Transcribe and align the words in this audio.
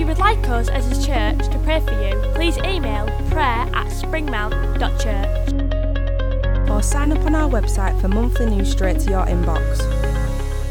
If 0.00 0.04
you 0.04 0.14
would 0.14 0.18
like 0.18 0.48
us 0.48 0.70
as 0.70 0.86
a 0.86 1.06
church 1.06 1.46
to 1.52 1.58
pray 1.58 1.78
for 1.80 1.92
you, 1.92 2.18
please 2.32 2.56
email 2.56 3.04
prayer 3.28 3.68
at 3.74 3.88
springmount.church. 3.88 6.70
or 6.70 6.82
sign 6.82 7.12
up 7.12 7.22
on 7.26 7.34
our 7.34 7.50
website 7.50 8.00
for 8.00 8.08
monthly 8.08 8.46
news 8.46 8.70
straight 8.70 8.98
to 9.00 9.10
your 9.10 9.26
inbox. 9.26 9.78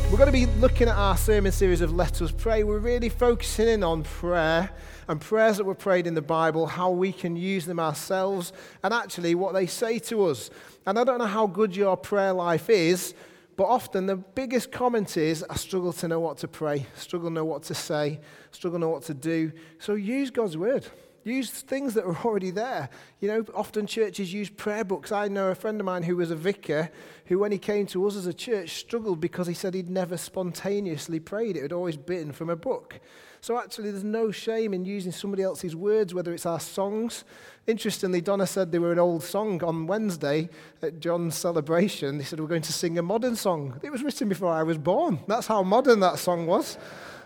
We're 0.10 0.18
going 0.18 0.26
to 0.26 0.32
be 0.32 0.48
looking 0.60 0.88
at 0.88 0.96
our 0.96 1.16
sermon 1.16 1.52
series 1.52 1.82
of 1.82 1.94
Let 1.94 2.20
Us 2.24 2.32
Pray. 2.32 2.64
We're 2.64 2.80
really 2.80 3.10
focusing 3.10 3.68
in 3.68 3.84
on 3.84 4.02
prayer 4.02 4.72
and 5.08 5.22
prayers 5.22 5.58
that 5.58 5.64
were 5.64 5.76
prayed 5.76 6.08
in 6.08 6.16
the 6.16 6.24
Bible, 6.24 6.66
how 6.66 6.90
we 6.90 7.12
can 7.12 7.36
use 7.36 7.68
them 7.68 7.80
ourselves, 7.80 8.52
and 8.82 8.96
actually 8.96 9.36
what 9.36 9.54
they 9.54 9.68
say 9.68 10.00
to 10.00 10.26
us. 10.26 10.50
And 10.88 10.98
I 10.98 11.04
don't 11.04 11.20
know 11.20 11.28
how 11.28 11.46
good 11.46 11.76
your 11.76 11.96
prayer 11.96 12.34
life 12.34 12.68
is, 12.68 13.14
but 13.60 13.66
often 13.66 14.06
the 14.06 14.16
biggest 14.16 14.72
comment 14.72 15.18
is, 15.18 15.44
I 15.50 15.58
struggle 15.58 15.92
to 15.92 16.08
know 16.08 16.22
what 16.22 16.38
to 16.38 16.48
pray, 16.48 16.86
struggle 16.96 17.28
to 17.28 17.34
know 17.34 17.44
what 17.44 17.64
to 17.64 17.76
say, 17.76 18.22
struggle 18.52 18.80
to 18.80 18.86
know 18.86 18.90
what 18.90 19.04
to 19.04 19.14
do. 19.14 19.52
So 19.80 19.96
use 19.96 20.32
God's 20.32 20.56
word. 20.56 20.88
Use 21.24 21.50
things 21.50 21.94
that 21.94 22.06
are 22.06 22.16
already 22.26 22.52
there. 22.52 22.90
You 23.20 23.28
know, 23.28 23.46
often 23.54 23.88
churches 23.88 24.34
use 24.34 24.50
prayer 24.50 24.84
books. 24.84 25.12
I 25.12 25.28
know 25.28 25.50
a 25.50 25.56
friend 25.56 25.80
of 25.80 25.86
mine 25.86 26.04
who 26.04 26.16
was 26.16 26.32
a 26.32 26.36
vicar 26.36 26.90
who, 27.26 27.40
when 27.40 27.52
he 27.52 27.58
came 27.58 27.86
to 27.88 28.08
us 28.08 28.16
as 28.16 28.26
a 28.26 28.34
church, 28.34 28.72
struggled 28.72 29.20
because 29.20 29.48
he 29.48 29.54
said 29.54 29.74
he'd 29.74 29.90
never 29.90 30.18
spontaneously 30.18 31.20
prayed. 31.20 31.58
It 31.58 31.62
had 31.62 31.74
always 31.74 31.98
been 31.98 32.32
from 32.32 32.50
a 32.50 32.56
book. 32.56 33.00
So 33.42 33.58
actually, 33.58 33.92
there's 33.92 34.04
no 34.04 34.32
shame 34.32 34.74
in 34.74 34.84
using 34.84 35.12
somebody 35.12 35.44
else's 35.44 35.76
words, 35.76 36.14
whether 36.14 36.34
it's 36.34 36.46
our 36.46 36.60
songs. 36.60 37.24
Interestingly, 37.68 38.20
Donna 38.20 38.46
said 38.46 38.72
they 38.72 38.80
were 38.80 38.92
an 38.92 39.00
old 39.00 39.24
song 39.24 39.64
on 39.64 39.88
Wednesday 39.88 40.50
at 40.82 41.00
John's 41.00 41.36
celebration. 41.36 42.18
They 42.18 42.26
said, 42.26 42.40
We're 42.40 42.48
going 42.48 42.64
to 42.64 42.74
sing 42.74 42.98
a 42.98 43.02
modern 43.02 43.36
song. 43.36 43.80
It 43.82 43.92
was 43.92 44.04
written 44.04 44.28
before 44.28 44.52
I 44.52 44.64
was 44.64 44.78
born. 44.78 45.20
That's 45.28 45.48
how 45.48 45.64
modern 45.64 46.02
that 46.02 46.20
song 46.20 46.48
was. 46.48 46.78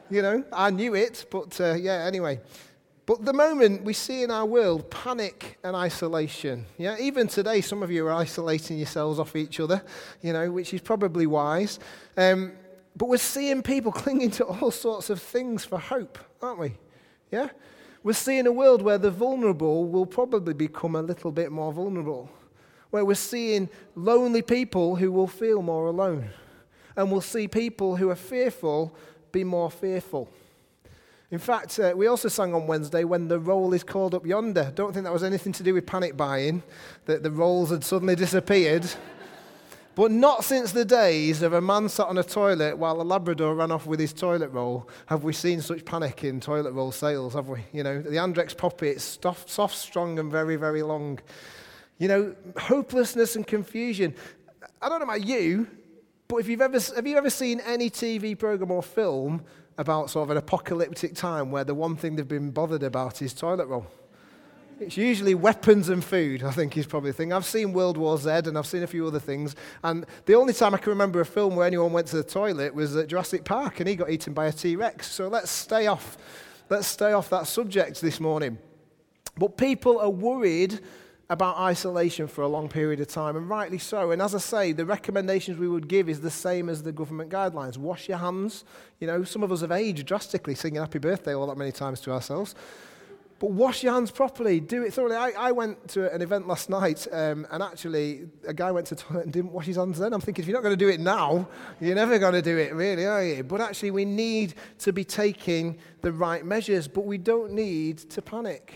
You 0.10 0.22
know, 0.22 0.44
I 0.52 0.70
knew 0.70 0.94
it, 0.94 1.26
but 1.32 1.60
uh, 1.60 1.74
yeah, 1.74 2.04
anyway. 2.06 2.40
But 3.06 3.26
the 3.26 3.34
moment 3.34 3.84
we 3.84 3.94
see 3.94 4.24
in 4.24 4.32
our 4.32 4.46
world 4.46 4.90
panic 4.90 5.58
and 5.64 5.76
isolation, 5.76 6.66
yeah, 6.78 6.96
even 7.00 7.28
today, 7.28 7.60
some 7.60 7.84
of 7.84 7.92
you 7.92 8.08
are 8.08 8.14
isolating 8.14 8.78
yourselves 8.78 9.20
off 9.20 9.36
each 9.36 9.60
other, 9.60 9.84
you 10.22 10.32
know, 10.32 10.50
which 10.52 10.74
is 10.74 10.80
probably 10.80 11.28
wise. 11.28 11.80
Um, 12.16 12.54
but 12.96 13.10
we're 13.10 13.18
seeing 13.18 13.62
people 13.62 13.92
clinging 14.04 14.32
to 14.32 14.46
all 14.46 14.72
sorts 14.72 15.10
of 15.10 15.22
things 15.22 15.66
for 15.66 15.78
hope, 15.78 16.18
aren't 16.42 16.60
we? 16.60 16.74
Yeah? 17.30 17.50
We're 18.04 18.14
seeing 18.14 18.48
a 18.48 18.52
world 18.52 18.82
where 18.82 18.98
the 18.98 19.12
vulnerable 19.12 19.86
will 19.86 20.06
probably 20.06 20.54
become 20.54 20.96
a 20.96 21.02
little 21.02 21.32
bit 21.32 21.52
more 21.52 21.74
vulnerable, 21.74 22.30
where 22.90 23.04
we're 23.04 23.16
seeing 23.16 23.70
lonely 23.96 24.42
people 24.42 24.96
who 24.96 25.12
will 25.12 25.28
feel 25.28 25.62
more 25.62 25.88
alone, 25.88 26.30
and 26.96 27.12
we'll 27.12 27.22
see 27.22 27.48
people 27.50 27.98
who 27.98 28.10
are 28.10 28.16
fearful 28.16 28.96
be 29.32 29.44
more 29.44 29.72
fearful. 29.72 30.30
In 31.34 31.40
fact, 31.40 31.80
uh, 31.80 31.94
we 31.96 32.06
also 32.06 32.28
sang 32.28 32.54
on 32.54 32.68
Wednesday 32.68 33.06
when 33.06 33.28
the 33.28 33.40
roll 33.40 33.74
is 33.74 33.84
called 33.84 34.14
up 34.14 34.24
yonder. 34.24 34.72
Don't 34.76 34.94
think 34.94 35.06
that 35.06 35.12
was 35.12 35.24
anything 35.24 35.52
to 35.54 35.64
do 35.64 35.74
with 35.74 35.84
panic 35.84 36.16
buying, 36.16 36.62
that 37.06 37.24
the 37.24 37.32
rolls 37.32 37.72
had 37.72 37.84
suddenly 37.84 38.16
disappeared. 38.16 38.86
But 39.96 40.10
not 40.10 40.44
since 40.44 40.72
the 40.72 40.86
days 40.86 41.44
of 41.44 41.54
a 41.54 41.62
man 41.62 41.88
sat 41.88 42.08
on 42.08 42.18
a 42.18 42.24
toilet 42.24 42.80
while 42.80 43.00
a 43.00 43.04
Labrador 43.04 43.54
ran 43.54 43.72
off 43.72 43.86
with 43.86 44.00
his 44.00 44.12
toilet 44.12 44.50
roll 44.50 44.90
have 45.06 45.24
we 45.24 45.34
seen 45.34 45.62
such 45.62 45.86
panic 45.86 46.24
in 46.24 46.40
toilet 46.40 46.72
roll 46.72 46.92
sales, 46.92 47.36
have 47.36 47.48
we? 47.48 47.60
You 47.72 47.84
know, 47.84 48.02
the 48.02 48.16
Andrex 48.16 48.58
Puppy, 48.58 48.90
it's 48.90 49.20
soft, 49.22 49.52
soft, 49.52 49.76
strong, 49.76 50.18
and 50.18 50.32
very, 50.32 50.56
very 50.56 50.82
long. 50.82 51.20
You 52.00 52.08
know, 52.08 52.36
hopelessness 52.58 53.36
and 53.36 53.46
confusion. 53.46 54.16
I 54.82 54.90
don't 54.90 54.98
know 54.98 55.06
about 55.06 55.28
you, 55.28 55.68
but 56.28 56.38
if 56.38 56.48
you've 56.48 56.62
ever, 56.62 56.80
have 56.96 57.06
you 57.06 57.16
ever 57.16 57.30
seen 57.30 57.60
any 57.60 57.92
TV 57.92 58.38
program 58.38 58.72
or 58.72 58.82
film 58.82 59.44
about 59.78 60.10
sort 60.10 60.28
of 60.28 60.32
an 60.32 60.38
apocalyptic 60.38 61.16
time 61.16 61.52
where 61.52 61.64
the 61.64 61.74
one 61.74 61.96
thing 61.96 62.16
they've 62.16 62.28
been 62.28 62.52
bothered 62.52 62.84
about 62.84 63.22
is 63.22 63.34
toilet 63.34 63.68
roll? 63.68 63.88
It's 64.80 64.98
usually 64.98 65.36
weapons 65.36 65.90
and 65.90 66.04
food, 66.04 66.44
I 66.44 66.52
think, 66.52 66.76
is 66.78 66.86
probably 66.86 67.12
the 67.12 67.18
thing. 67.18 67.32
I've 67.32 67.46
seen 67.46 67.74
World 67.74 67.96
War 67.96 68.18
Z 68.18 68.30
and 68.30 68.58
I've 68.58 68.66
seen 68.66 68.84
a 68.84 68.88
few 68.88 69.08
other 69.08 69.20
things. 69.20 69.56
And 69.84 70.06
the 70.26 70.36
only 70.36 70.54
time 70.54 70.74
I 70.74 70.78
can 70.78 70.90
remember 70.90 71.22
a 71.22 71.26
film 71.26 71.56
where 71.56 71.66
anyone 71.66 71.94
went 71.94 72.08
to 72.08 72.18
the 72.18 72.24
toilet 72.24 72.74
was 72.74 72.96
at 72.96 73.08
Jurassic 73.08 73.46
Park 73.46 73.80
and 73.80 73.88
he 73.88 73.96
got 73.96 74.10
eaten 74.10 74.34
by 74.34 74.48
a 74.48 74.52
T 74.52 74.76
Rex. 74.76 75.10
So 75.10 75.28
let's 75.28 75.52
stay 75.52 75.88
off. 75.88 76.18
Let's 76.70 76.88
stay 76.88 77.14
off 77.14 77.30
that 77.30 77.48
subject 77.48 78.02
this 78.02 78.20
morning. 78.20 78.58
But 79.38 79.58
people 79.58 80.00
are 80.00 80.10
worried 80.10 80.80
about 81.34 81.58
isolation 81.58 82.28
for 82.28 82.44
a 82.44 82.48
long 82.48 82.70
period 82.70 83.00
of 83.00 83.08
time, 83.08 83.36
and 83.36 83.50
rightly 83.50 83.80
so. 83.80 84.12
And 84.12 84.22
as 84.22 84.36
I 84.36 84.38
say, 84.38 84.72
the 84.72 84.86
recommendations 84.86 85.58
we 85.58 85.68
would 85.68 85.88
give 85.88 86.08
is 86.08 86.22
the 86.22 86.30
same 86.30 86.70
as 86.70 86.84
the 86.84 86.92
government 86.92 87.32
guidelines. 87.32 87.76
Wash 87.76 88.08
your 88.08 88.20
hands. 88.20 88.64
You 89.00 89.08
know, 89.08 89.24
some 89.24 89.42
of 89.42 89.52
us 89.52 89.62
have 89.62 89.72
aged 89.72 90.06
drastically 90.06 90.54
singing 90.54 90.80
happy 90.80 91.00
birthday 91.00 91.34
all 91.34 91.48
that 91.48 91.58
many 91.58 91.72
times 91.72 92.02
to 92.02 92.12
ourselves. 92.12 92.54
But 93.40 93.50
wash 93.50 93.82
your 93.82 93.94
hands 93.94 94.12
properly. 94.12 94.60
Do 94.60 94.84
it 94.84 94.94
thoroughly. 94.94 95.16
I, 95.16 95.32
I 95.32 95.52
went 95.52 95.88
to 95.90 96.14
an 96.14 96.22
event 96.22 96.48
last 96.48 96.70
night, 96.70 97.08
um, 97.12 97.48
and 97.50 97.64
actually, 97.64 98.28
a 98.48 98.54
guy 98.54 98.72
went 98.72 98.86
to 98.88 98.96
the 98.96 99.02
toilet 99.02 99.24
and 99.24 99.34
didn't 99.34 99.54
wash 99.54 99.66
his 99.66 99.78
hands 99.78 99.98
then. 99.98 100.14
I'm 100.14 100.22
thinking, 100.22 100.44
if 100.44 100.48
you're 100.48 100.56
not 100.56 100.64
going 100.64 100.78
to 100.78 100.86
do 100.86 100.90
it 100.90 101.00
now, 101.00 101.50
you're 101.82 101.96
never 101.96 102.20
going 102.20 102.34
to 102.34 102.44
do 102.44 102.60
it, 102.60 102.76
really, 102.76 103.08
are 103.08 103.24
you? 103.24 103.44
But 103.44 103.60
actually, 103.60 103.90
we 103.90 104.06
need 104.06 104.54
to 104.80 104.94
be 104.94 105.04
taking 105.04 105.80
the 106.02 106.12
right 106.12 106.46
measures, 106.46 106.88
but 106.88 107.06
we 107.06 107.18
don't 107.18 107.54
need 107.54 107.98
to 108.12 108.22
panic 108.22 108.76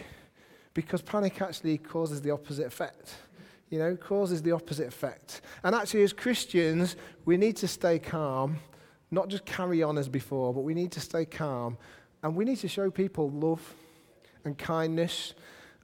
because 0.77 1.01
panic 1.01 1.41
actually 1.41 1.75
causes 1.79 2.21
the 2.21 2.29
opposite 2.29 2.67
effect. 2.67 3.15
You 3.71 3.79
know, 3.79 3.95
causes 3.95 4.43
the 4.43 4.51
opposite 4.51 4.87
effect. 4.87 5.41
And 5.63 5.73
actually, 5.73 6.03
as 6.03 6.13
Christians, 6.13 6.95
we 7.25 7.35
need 7.35 7.57
to 7.57 7.67
stay 7.67 7.97
calm, 7.97 8.57
not 9.09 9.27
just 9.27 9.43
carry 9.43 9.81
on 9.81 9.97
as 9.97 10.07
before, 10.07 10.53
but 10.53 10.61
we 10.61 10.75
need 10.75 10.91
to 10.91 10.99
stay 10.99 11.25
calm 11.25 11.79
and 12.21 12.35
we 12.35 12.45
need 12.45 12.57
to 12.57 12.67
show 12.67 12.91
people 12.91 13.31
love 13.31 13.73
and 14.45 14.55
kindness. 14.55 15.33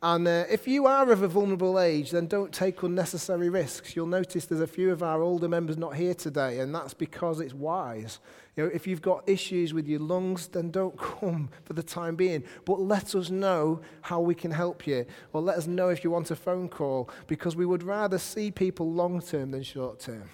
And 0.03 0.27
uh, 0.27 0.43
if 0.49 0.67
you 0.67 0.85
are 0.85 1.09
of 1.13 1.21
a 1.21 1.29
vulnerable 1.29 1.79
age, 1.79 2.11
then 2.11 2.27
don't 2.27 2.51
take 2.51 2.83
unnecessary 2.83 3.47
risks. 3.47 3.95
You'll 3.95 4.05
notice 4.05 4.45
there's 4.45 4.59
a 4.59 4.67
few 4.67 4.91
of 4.91 5.01
our 5.01 5.21
older 5.21 5.47
members 5.47 5.77
not 5.77 5.95
here 5.95 6.13
today, 6.13 6.59
and 6.59 6.75
that's 6.75 6.93
because 6.93 7.39
it's 7.39 7.53
wise. 7.53 8.19
You 8.57 8.65
know, 8.65 8.71
if 8.73 8.85
you've 8.85 9.01
got 9.01 9.23
issues 9.29 9.73
with 9.73 9.87
your 9.87 10.01
lungs, 10.01 10.47
then 10.47 10.71
don't 10.71 10.97
come 11.19 11.47
for 11.63 11.71
the 11.71 11.81
time 11.81 12.17
being. 12.17 12.43
But 12.65 12.81
let 12.81 13.15
us 13.15 13.29
know 13.29 13.79
how 14.01 14.19
we 14.19 14.35
can 14.35 14.51
help 14.51 14.85
you, 14.85 15.05
or 15.31 15.41
let 15.41 15.57
us 15.57 15.67
know 15.67 15.87
if 15.87 16.03
you 16.03 16.11
want 16.11 16.31
a 16.31 16.35
phone 16.35 16.67
call, 16.67 17.09
because 17.27 17.55
we 17.55 17.65
would 17.65 17.81
rather 17.81 18.17
see 18.17 18.51
people 18.51 18.91
long 18.91 19.21
term 19.21 19.51
than 19.51 19.63
short 19.63 20.01
term, 20.01 20.29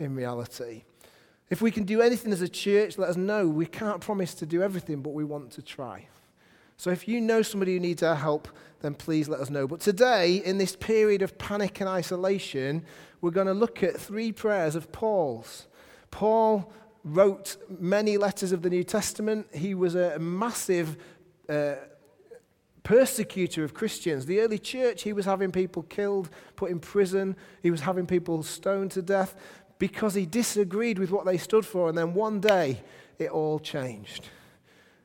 in 0.00 0.16
reality. 0.16 0.82
If 1.48 1.62
we 1.62 1.70
can 1.70 1.84
do 1.84 2.00
anything 2.02 2.32
as 2.32 2.42
a 2.42 2.48
church, 2.48 2.98
let 2.98 3.10
us 3.10 3.16
know. 3.16 3.46
We 3.46 3.66
can't 3.66 4.00
promise 4.00 4.34
to 4.34 4.46
do 4.46 4.64
everything, 4.64 5.00
but 5.00 5.10
we 5.10 5.22
want 5.22 5.52
to 5.52 5.62
try. 5.62 6.08
So 6.80 6.90
if 6.90 7.06
you 7.06 7.20
know 7.20 7.42
somebody 7.42 7.74
who 7.74 7.80
needs 7.80 8.02
our 8.02 8.14
help, 8.14 8.48
then 8.80 8.94
please 8.94 9.28
let 9.28 9.40
us 9.40 9.50
know. 9.50 9.68
But 9.68 9.80
today, 9.80 10.36
in 10.36 10.56
this 10.56 10.76
period 10.76 11.20
of 11.20 11.36
panic 11.36 11.78
and 11.80 11.86
isolation, 11.90 12.86
we're 13.20 13.32
going 13.32 13.48
to 13.48 13.52
look 13.52 13.82
at 13.82 14.00
three 14.00 14.32
prayers 14.32 14.74
of 14.74 14.90
Paul's. 14.90 15.66
Paul 16.10 16.72
wrote 17.04 17.58
many 17.68 18.16
letters 18.16 18.50
of 18.50 18.62
the 18.62 18.70
New 18.70 18.82
Testament. 18.82 19.46
He 19.52 19.74
was 19.74 19.94
a 19.94 20.18
massive 20.18 20.96
uh, 21.50 21.74
persecutor 22.82 23.62
of 23.62 23.74
Christians. 23.74 24.24
The 24.24 24.40
early 24.40 24.58
church, 24.58 25.02
he 25.02 25.12
was 25.12 25.26
having 25.26 25.52
people 25.52 25.82
killed, 25.82 26.30
put 26.56 26.70
in 26.70 26.80
prison, 26.80 27.36
he 27.62 27.70
was 27.70 27.82
having 27.82 28.06
people 28.06 28.42
stoned 28.42 28.92
to 28.92 29.02
death 29.02 29.34
because 29.78 30.14
he 30.14 30.24
disagreed 30.24 30.98
with 30.98 31.10
what 31.10 31.26
they 31.26 31.36
stood 31.36 31.66
for. 31.66 31.90
And 31.90 31.98
then 31.98 32.14
one 32.14 32.40
day, 32.40 32.80
it 33.18 33.28
all 33.28 33.58
changed 33.58 34.30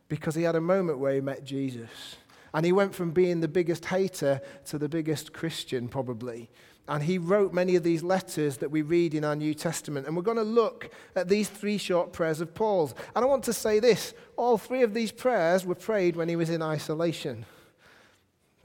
because 0.08 0.36
he 0.36 0.44
had 0.44 0.56
a 0.56 0.62
moment 0.62 1.00
where 1.00 1.14
he 1.14 1.22
met 1.22 1.44
Jesus. 1.44 2.18
And 2.54 2.66
he 2.66 2.72
went 2.72 2.96
from 2.96 3.12
being 3.12 3.42
the 3.42 3.48
biggest 3.48 3.86
hater 3.86 4.40
to 4.66 4.78
the 4.78 4.88
biggest 4.88 5.34
Christian, 5.34 5.88
probably. 5.90 6.50
And 6.88 7.04
he 7.04 7.18
wrote 7.18 7.54
many 7.54 7.76
of 7.76 7.84
these 7.84 8.04
letters 8.04 8.58
that 8.58 8.70
we 8.70 8.82
read 8.82 9.16
in 9.16 9.24
our 9.24 9.36
New 9.36 9.54
Testament. 9.54 10.06
And 10.06 10.16
we're 10.16 10.22
going 10.22 10.38
to 10.38 10.44
look 10.44 10.90
at 11.16 11.28
these 11.28 11.50
three 11.50 11.78
short 11.78 12.14
prayers 12.14 12.42
of 12.42 12.54
Paul's. 12.54 12.94
And 13.16 13.26
I 13.26 13.28
want 13.28 13.44
to 13.46 13.54
say 13.54 13.80
this 13.80 14.14
all 14.38 14.58
three 14.58 14.84
of 14.84 14.94
these 14.94 15.12
prayers 15.12 15.66
were 15.66 15.76
prayed 15.76 16.16
when 16.16 16.30
he 16.30 16.36
was 16.36 16.50
in 16.50 16.62
isolation. 16.62 17.46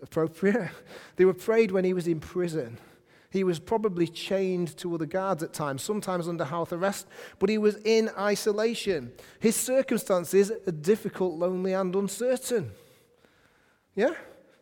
Appropriate? 0.03 0.71
They 1.17 1.27
were 1.27 1.35
prayed 1.35 1.71
when 1.71 1.85
he 1.85 1.93
was 1.93 2.09
in 2.09 2.19
prison. 2.19 2.79
He 3.31 3.45
was 3.45 3.61
probably 3.61 4.09
chained 4.09 4.77
to 4.79 4.93
other 4.95 5.07
guards 5.07 5.45
at 5.45 5.53
times, 5.53 5.83
sometimes 5.83 6.27
under 6.27 6.45
house 6.45 6.73
arrest, 6.73 7.07
but 7.39 7.49
he 7.49 7.59
was 7.59 7.77
in 7.85 8.11
isolation. 8.19 9.13
His 9.39 9.55
circumstances 9.55 10.51
are 10.51 10.73
difficult, 10.73 11.39
lonely, 11.39 11.73
and 11.73 11.95
uncertain. 11.95 12.73
Yeah? 13.95 14.15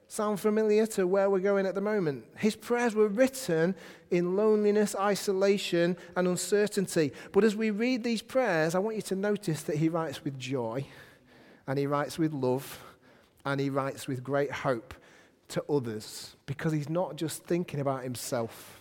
Sound 0.06 0.40
familiar 0.40 0.86
to 0.86 1.06
where 1.06 1.30
we're 1.30 1.38
going 1.38 1.64
at 1.64 1.74
the 1.74 1.80
moment? 1.80 2.24
His 2.36 2.56
prayers 2.56 2.94
were 2.94 3.08
written 3.08 3.74
in 4.10 4.36
loneliness, 4.36 4.94
isolation, 4.98 5.96
and 6.14 6.28
uncertainty. 6.28 7.12
But 7.32 7.44
as 7.44 7.56
we 7.56 7.70
read 7.70 8.04
these 8.04 8.22
prayers, 8.22 8.74
I 8.74 8.80
want 8.80 8.96
you 8.96 9.02
to 9.02 9.16
notice 9.16 9.62
that 9.62 9.76
he 9.76 9.88
writes 9.88 10.24
with 10.24 10.38
joy, 10.38 10.86
and 11.66 11.78
he 11.78 11.86
writes 11.86 12.18
with 12.18 12.34
love, 12.34 12.82
and 13.46 13.60
he 13.60 13.70
writes 13.70 14.06
with 14.06 14.22
great 14.22 14.52
hope 14.52 14.92
to 15.48 15.64
others 15.68 16.36
because 16.46 16.72
he's 16.72 16.88
not 16.88 17.16
just 17.16 17.44
thinking 17.44 17.80
about 17.80 18.02
himself. 18.02 18.80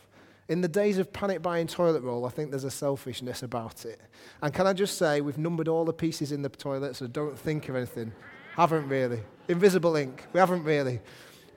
In 0.49 0.61
the 0.61 0.67
days 0.67 0.97
of 0.97 1.11
panic 1.11 1.41
buying 1.41 1.67
toilet 1.67 2.01
roll, 2.03 2.25
I 2.25 2.29
think 2.29 2.51
there's 2.51 2.63
a 2.63 2.71
selfishness 2.71 3.43
about 3.43 3.85
it. 3.85 3.99
And 4.41 4.53
can 4.53 4.65
I 4.65 4.73
just 4.73 4.97
say, 4.97 5.19
we've 5.19 5.37
numbered 5.37 5.67
all 5.67 5.83
the 5.83 5.93
pieces 5.93 6.31
in 6.31 6.41
the 6.41 6.49
toilet, 6.49 6.95
so 6.95 7.07
don't 7.07 7.37
think 7.37 7.67
of 7.67 7.75
anything. 7.75 8.13
Haven't 8.55 8.87
really. 8.87 9.21
Invisible 9.49 9.95
ink. 9.97 10.25
We 10.31 10.39
haven't 10.39 10.63
really. 10.63 11.01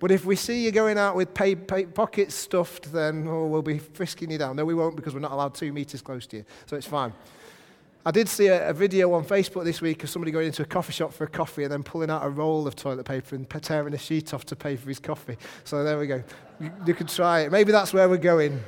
But 0.01 0.11
if 0.11 0.25
we 0.25 0.35
see 0.35 0.65
you 0.65 0.73
going 0.73 0.99
out 0.99 1.15
with 1.15 1.35
pay, 1.35 1.55
pay, 1.55 1.85
pockets 1.85 2.35
stuffed, 2.35 2.91
then 2.91 3.27
oh, 3.29 3.47
we'll 3.47 3.62
be 3.62 3.79
frisking 3.79 4.31
you 4.31 4.39
down. 4.39 4.57
No, 4.57 4.65
we 4.65 4.75
won't 4.75 4.97
because 4.97 5.15
we're 5.15 5.21
not 5.21 5.33
allowed 5.33 5.55
two 5.55 5.73
meters 5.73 6.03
close 6.03 6.27
to 6.29 6.39
you. 6.39 6.45
So 6.67 6.77
it's 6.77 6.87
fine. 6.87 7.12
I 8.05 8.11
did 8.11 8.31
see 8.31 8.47
a, 8.47 8.70
a, 8.70 8.73
video 8.73 9.12
on 9.12 9.26
Facebook 9.26 9.64
this 9.64 9.82
week 9.82 10.02
of 10.02 10.08
somebody 10.08 10.32
going 10.32 10.47
into 10.47 10.62
a 10.62 10.67
coffee 10.67 10.93
shop 10.93 11.12
for 11.12 11.25
a 11.25 11.29
coffee 11.29 11.64
and 11.64 11.73
then 11.73 11.82
pulling 11.82 12.08
out 12.08 12.25
a 12.25 12.31
roll 12.31 12.67
of 12.67 12.75
toilet 12.75 13.05
paper 13.05 13.37
and 13.37 13.49
tearing 13.62 13.93
a 13.93 13.99
sheet 13.99 14.32
off 14.32 14.47
to 14.47 14.56
pay 14.56 14.76
for 14.76 14.88
his 14.88 14.99
coffee. 14.99 15.37
So 15.64 15.85
there 15.85 15.99
we 15.99 16.06
go. 16.06 16.25
You, 16.58 16.73
you 16.87 16.94
could 16.94 17.08
try 17.08 17.41
it. 17.41 17.52
Maybe 17.52 17.73
that's 17.73 17.93
where 17.93 18.08
we're 18.08 18.17
going. 18.17 18.58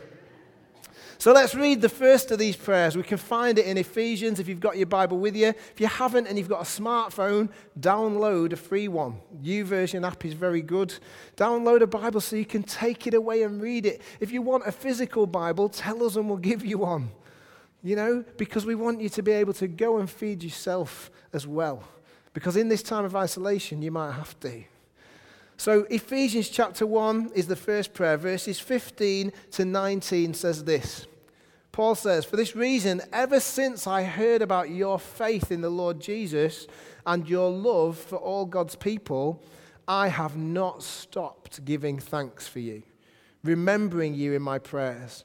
So 1.17 1.33
let's 1.33 1.55
read 1.55 1.81
the 1.81 1.89
first 1.89 2.31
of 2.31 2.39
these 2.39 2.57
prayers. 2.57 2.95
We 2.95 3.05
can 3.05 3.17
find 3.17 3.59
it 3.59 3.65
in 3.65 3.79
Ephesians 3.79 4.39
if 4.39 4.49
you've 4.49 4.61
got 4.61 4.77
your 4.77 4.87
Bible 4.87 5.19
with 5.19 5.35
you. 5.35 5.49
If 5.49 5.81
you 5.81 5.87
haven't 5.87 6.27
and 6.27 6.37
you've 6.37 6.49
got 6.49 6.61
a 6.61 6.65
smartphone, 6.65 7.49
download 7.81 8.53
a 8.53 8.57
free 8.57 8.89
one. 8.89 9.21
YouVersion 9.43 10.07
app 10.07 10.27
is 10.27 10.35
very 10.35 10.61
good. 10.61 10.93
Download 11.39 11.81
a 11.81 11.87
Bible 11.87 12.21
so 12.21 12.37
you 12.37 12.45
can 12.45 12.65
take 12.65 13.07
it 13.07 13.15
away 13.15 13.45
and 13.45 13.63
read 13.63 13.87
it. 13.87 14.03
If 14.21 14.31
you 14.31 14.43
want 14.43 14.67
a 14.67 14.73
physical 14.73 15.27
Bible, 15.27 15.71
tell 15.71 16.05
us 16.05 16.17
and 16.17 16.29
we'll 16.29 16.39
give 16.39 16.67
you 16.67 16.79
one. 16.79 17.13
You 17.83 17.97
know, 17.97 18.25
because 18.37 18.65
we 18.65 18.75
want 18.75 19.01
you 19.01 19.09
to 19.11 19.23
be 19.23 19.33
able 19.33 19.53
to 19.55 19.67
go 19.67 19.99
and 19.99 20.09
feed 20.09 20.43
yourself 20.43 21.11
as 21.33 21.47
well. 21.47 21.83
Because 22.33 22.57
in 22.57 22.69
this 22.69 22.83
time 22.83 23.05
of 23.05 23.17
isolation, 23.17 23.83
you 23.83 23.91
might 23.91 24.13
have 24.13 24.39
to. 24.41 24.65
So, 25.57 25.87
Ephesians 25.91 26.49
chapter 26.49 26.87
1 26.87 27.33
is 27.35 27.47
the 27.47 27.57
first 27.57 27.93
prayer. 27.93 28.17
Verses 28.17 28.59
15 28.59 29.33
to 29.53 29.65
19 29.65 30.35
says 30.35 30.65
this 30.65 31.07
Paul 31.73 31.95
says, 31.95 32.25
For 32.25 32.37
this 32.37 32.55
reason, 32.55 33.01
ever 33.13 33.41
since 33.41 33.87
I 33.87 34.03
heard 34.03 34.43
about 34.43 34.71
your 34.71 34.99
faith 34.99 35.51
in 35.51 35.63
the 35.63 35.71
Lord 35.71 36.01
Jesus 36.01 36.67
and 37.07 37.29
your 37.29 37.51
love 37.51 37.97
for 37.97 38.17
all 38.17 38.45
God's 38.45 38.77
people, 38.77 39.43
I 39.89 40.09
have 40.09 40.37
not 40.37 40.83
stopped 40.83 41.65
giving 41.65 41.99
thanks 41.99 42.47
for 42.47 42.61
you, 42.61 42.83
remembering 43.43 44.15
you 44.15 44.35
in 44.35 44.43
my 44.43 44.59
prayers. 44.59 45.25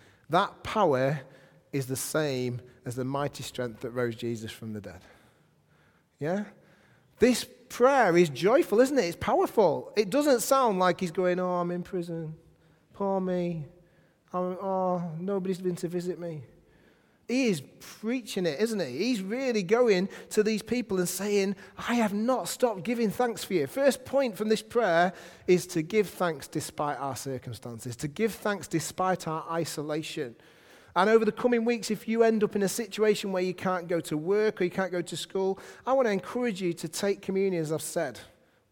That 0.31 0.63
power 0.63 1.21
is 1.73 1.87
the 1.87 1.95
same 1.97 2.61
as 2.85 2.95
the 2.95 3.03
mighty 3.03 3.43
strength 3.43 3.81
that 3.81 3.91
rose 3.91 4.15
Jesus 4.15 4.49
from 4.49 4.71
the 4.71 4.79
dead. 4.79 5.01
Yeah? 6.19 6.45
This 7.19 7.45
prayer 7.67 8.15
is 8.15 8.29
joyful, 8.29 8.79
isn't 8.79 8.97
it? 8.97 9.03
It's 9.03 9.17
powerful. 9.19 9.91
It 9.97 10.09
doesn't 10.09 10.39
sound 10.39 10.79
like 10.79 11.01
he's 11.01 11.11
going, 11.11 11.39
Oh, 11.39 11.55
I'm 11.55 11.69
in 11.71 11.83
prison. 11.83 12.35
Poor 12.93 13.19
me. 13.19 13.65
I'm, 14.33 14.57
oh, 14.61 15.11
nobody's 15.19 15.59
been 15.59 15.75
to 15.75 15.89
visit 15.89 16.17
me. 16.17 16.43
He 17.31 17.47
is 17.47 17.61
preaching 17.79 18.45
it, 18.45 18.59
isn't 18.59 18.81
he? 18.81 18.97
He's 18.97 19.21
really 19.21 19.63
going 19.63 20.09
to 20.31 20.43
these 20.43 20.61
people 20.61 20.97
and 20.97 21.07
saying, 21.07 21.55
I 21.77 21.93
have 21.93 22.13
not 22.13 22.49
stopped 22.49 22.83
giving 22.83 23.09
thanks 23.09 23.41
for 23.41 23.53
you. 23.53 23.67
First 23.67 24.03
point 24.03 24.35
from 24.35 24.49
this 24.49 24.61
prayer 24.61 25.13
is 25.47 25.65
to 25.67 25.81
give 25.81 26.09
thanks 26.09 26.49
despite 26.49 26.99
our 26.99 27.15
circumstances, 27.15 27.95
to 27.95 28.09
give 28.09 28.33
thanks 28.33 28.67
despite 28.67 29.29
our 29.29 29.45
isolation. 29.49 30.35
And 30.93 31.09
over 31.09 31.23
the 31.23 31.31
coming 31.31 31.63
weeks, 31.63 31.89
if 31.89 32.05
you 32.05 32.23
end 32.23 32.43
up 32.43 32.57
in 32.57 32.63
a 32.63 32.67
situation 32.67 33.31
where 33.31 33.41
you 33.41 33.53
can't 33.53 33.87
go 33.87 34.01
to 34.01 34.17
work 34.17 34.59
or 34.59 34.65
you 34.65 34.69
can't 34.69 34.91
go 34.91 35.01
to 35.01 35.15
school, 35.15 35.57
I 35.87 35.93
want 35.93 36.07
to 36.07 36.11
encourage 36.11 36.61
you 36.61 36.73
to 36.73 36.89
take 36.89 37.21
communion, 37.21 37.61
as 37.61 37.71
I've 37.71 37.81
said, 37.81 38.19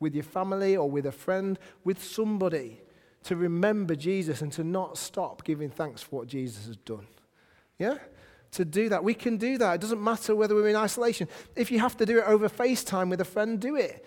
with 0.02 0.14
your 0.14 0.26
family 0.26 0.76
or 0.76 0.92
with 0.92 1.06
a 1.06 1.14
friend, 1.14 1.58
with 1.86 2.04
somebody, 2.04 2.82
to 3.24 3.38
remember 3.38 3.96
Jesus 3.96 4.42
and 4.42 4.52
to 4.52 4.66
not 4.66 4.98
stop 4.98 5.46
giving 5.46 5.70
thanks 5.70 6.02
for 6.02 6.18
what 6.18 6.28
Jesus 6.28 6.68
has 6.68 6.76
done. 6.76 7.08
Yeah? 7.78 8.00
To 8.54 8.66
do 8.66 8.90
that. 8.90 9.04
We 9.04 9.14
can 9.14 9.38
do 9.38 9.58
that. 9.60 9.76
It 9.76 9.82
doesn't 9.82 10.04
matter 10.04 10.36
whether 10.36 10.56
we're 10.56 10.70
in 10.70 10.76
isolation. 10.76 11.28
If 11.56 11.72
you 11.72 11.80
have 11.80 11.96
to 11.98 12.06
do 12.06 12.18
it 12.20 12.26
over 12.26 12.50
FaceTime 12.50 13.10
with 13.10 13.22
a 13.22 13.26
friend, 13.26 13.60
do 13.60 13.76
it. 13.76 14.06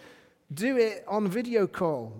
Do 0.52 0.76
it 0.76 1.04
on 1.06 1.28
video 1.28 1.66
call 1.66 2.12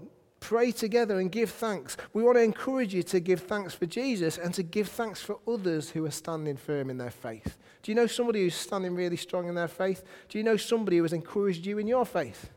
pray 0.42 0.72
together 0.72 1.20
and 1.20 1.30
give 1.30 1.50
thanks. 1.50 1.96
We 2.12 2.22
want 2.22 2.36
to 2.36 2.42
encourage 2.42 2.92
you 2.92 3.02
to 3.04 3.20
give 3.20 3.42
thanks 3.42 3.74
for 3.74 3.86
Jesus 3.86 4.36
and 4.36 4.52
to 4.54 4.62
give 4.62 4.88
thanks 4.88 5.22
for 5.22 5.38
others 5.48 5.88
who 5.88 6.04
are 6.04 6.10
standing 6.10 6.56
firm 6.56 6.90
in 6.90 6.98
their 6.98 7.10
faith. 7.10 7.56
Do 7.82 7.92
you 7.92 7.94
know 7.94 8.08
somebody 8.08 8.42
who's 8.42 8.56
standing 8.56 8.94
really 8.94 9.16
strong 9.16 9.48
in 9.48 9.54
their 9.54 9.69
faith? 9.69 10.02
Do 10.28 10.38
you 10.38 10.44
know 10.44 10.56
somebody 10.56 10.96
who 10.96 11.04
has 11.04 11.12
encouraged 11.12 11.64
you 11.64 11.78
in 11.78 11.86
your 11.86 12.04
faith? 12.04 12.50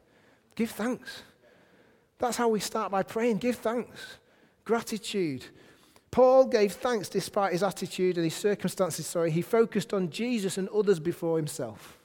Give 0.55 0.69
thanks. 0.69 1.21
That's 2.17 2.37
how 2.37 2.49
we 2.49 2.59
start 2.59 2.91
by 2.91 3.03
praying. 3.03 3.37
Give 3.37 3.55
thanks. 3.55 4.17
Gratitude. 4.65 5.45
Paul 6.15 6.45
gave 6.45 6.71
thanks 6.71 7.09
despite 7.09 7.51
his 7.51 7.61
attitude 7.61 8.15
and 8.15 8.23
his 8.23 8.35
circumstances. 8.35 9.05
Sorry, 9.05 9.29
he 9.29 9.41
focused 9.41 9.93
on 9.93 10.09
Jesus 10.09 10.57
and 10.57 10.69
others 10.69 10.97
before 10.97 11.35
himself. 11.35 11.97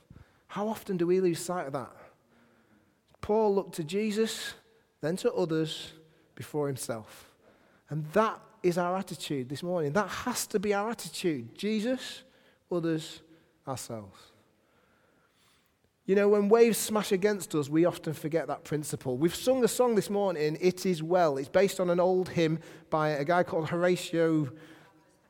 How 0.49 0.67
often 0.67 0.97
do 0.97 1.07
we 1.07 1.21
lose 1.21 1.39
sight 1.39 1.69
of 1.69 1.75
that? 1.75 1.93
Paul 3.21 3.55
looked 3.55 3.77
to 3.77 3.85
Jesus 3.85 4.55
then 5.01 5.15
to 5.19 5.33
others 5.33 5.93
before 6.35 6.67
himself. 6.67 7.31
And 7.89 8.05
that 8.13 8.41
is 8.65 8.79
our 8.79 8.97
attitude 8.97 9.49
this 9.49 9.63
morning. 9.63 9.93
That 9.93 10.09
has 10.09 10.45
to 10.49 10.59
be 10.59 10.75
our 10.75 10.91
attitude 10.91 11.57
Jesus, 11.57 12.25
others, 12.69 13.21
ourselves. 13.69 14.30
You 16.11 16.17
know, 16.17 16.31
when 16.31 16.49
waves 16.49 16.77
smash 16.77 17.13
against 17.13 17.55
us, 17.55 17.69
we 17.69 17.85
often 17.85 18.15
forget 18.15 18.49
that 18.49 18.65
principle. 18.65 19.17
We've 19.17 19.33
sung 19.33 19.63
a 19.63 19.69
song 19.69 19.95
this 19.95 20.11
morning, 20.11 20.59
It 20.61 20.85
Is 20.85 21.05
Well. 21.05 21.37
It's 21.37 21.49
based 21.49 21.79
on 21.79 21.89
an 21.89 22.01
old 22.01 22.31
hymn 22.31 22.59
by 22.91 23.11
a 23.11 23.25
guy 23.25 23.45
called 23.45 23.69
Horatio, 23.69 24.51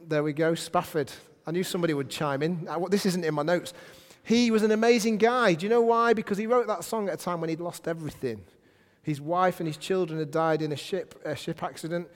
there 0.01 0.23
we 0.23 0.33
go, 0.33 0.55
Spafford. 0.55 1.13
I 1.47 1.51
knew 1.51 1.65
somebody 1.65 1.93
would 1.93 2.09
chime 2.09 2.43
in. 2.43 2.67
Uh, 2.67 2.79
this 2.89 3.05
isn't 3.05 3.23
in 3.23 3.35
my 3.35 3.43
notes. 3.43 3.75
He 4.23 4.51
was 4.51 4.63
an 4.63 4.71
amazing 4.71 5.19
guy. 5.19 5.53
Do 5.53 5.67
you 5.67 5.69
know 5.69 5.83
why? 5.83 6.15
Because 6.15 6.39
he 6.39 6.47
wrote 6.47 6.67
that 6.69 6.83
song 6.83 7.11
at 7.11 7.21
a 7.21 7.23
time 7.23 7.43
when 7.43 7.51
he'd 7.51 7.61
lost 7.61 7.87
everything. 7.87 8.43
His 9.03 9.21
wife 9.21 9.61
and 9.61 9.67
his 9.67 9.77
children 9.77 10.19
had 10.19 10.31
died 10.31 10.63
in 10.63 10.73
a 10.73 10.77
ship, 10.77 11.21
a 11.27 11.37
ship 11.37 11.63
accident, 11.63 12.09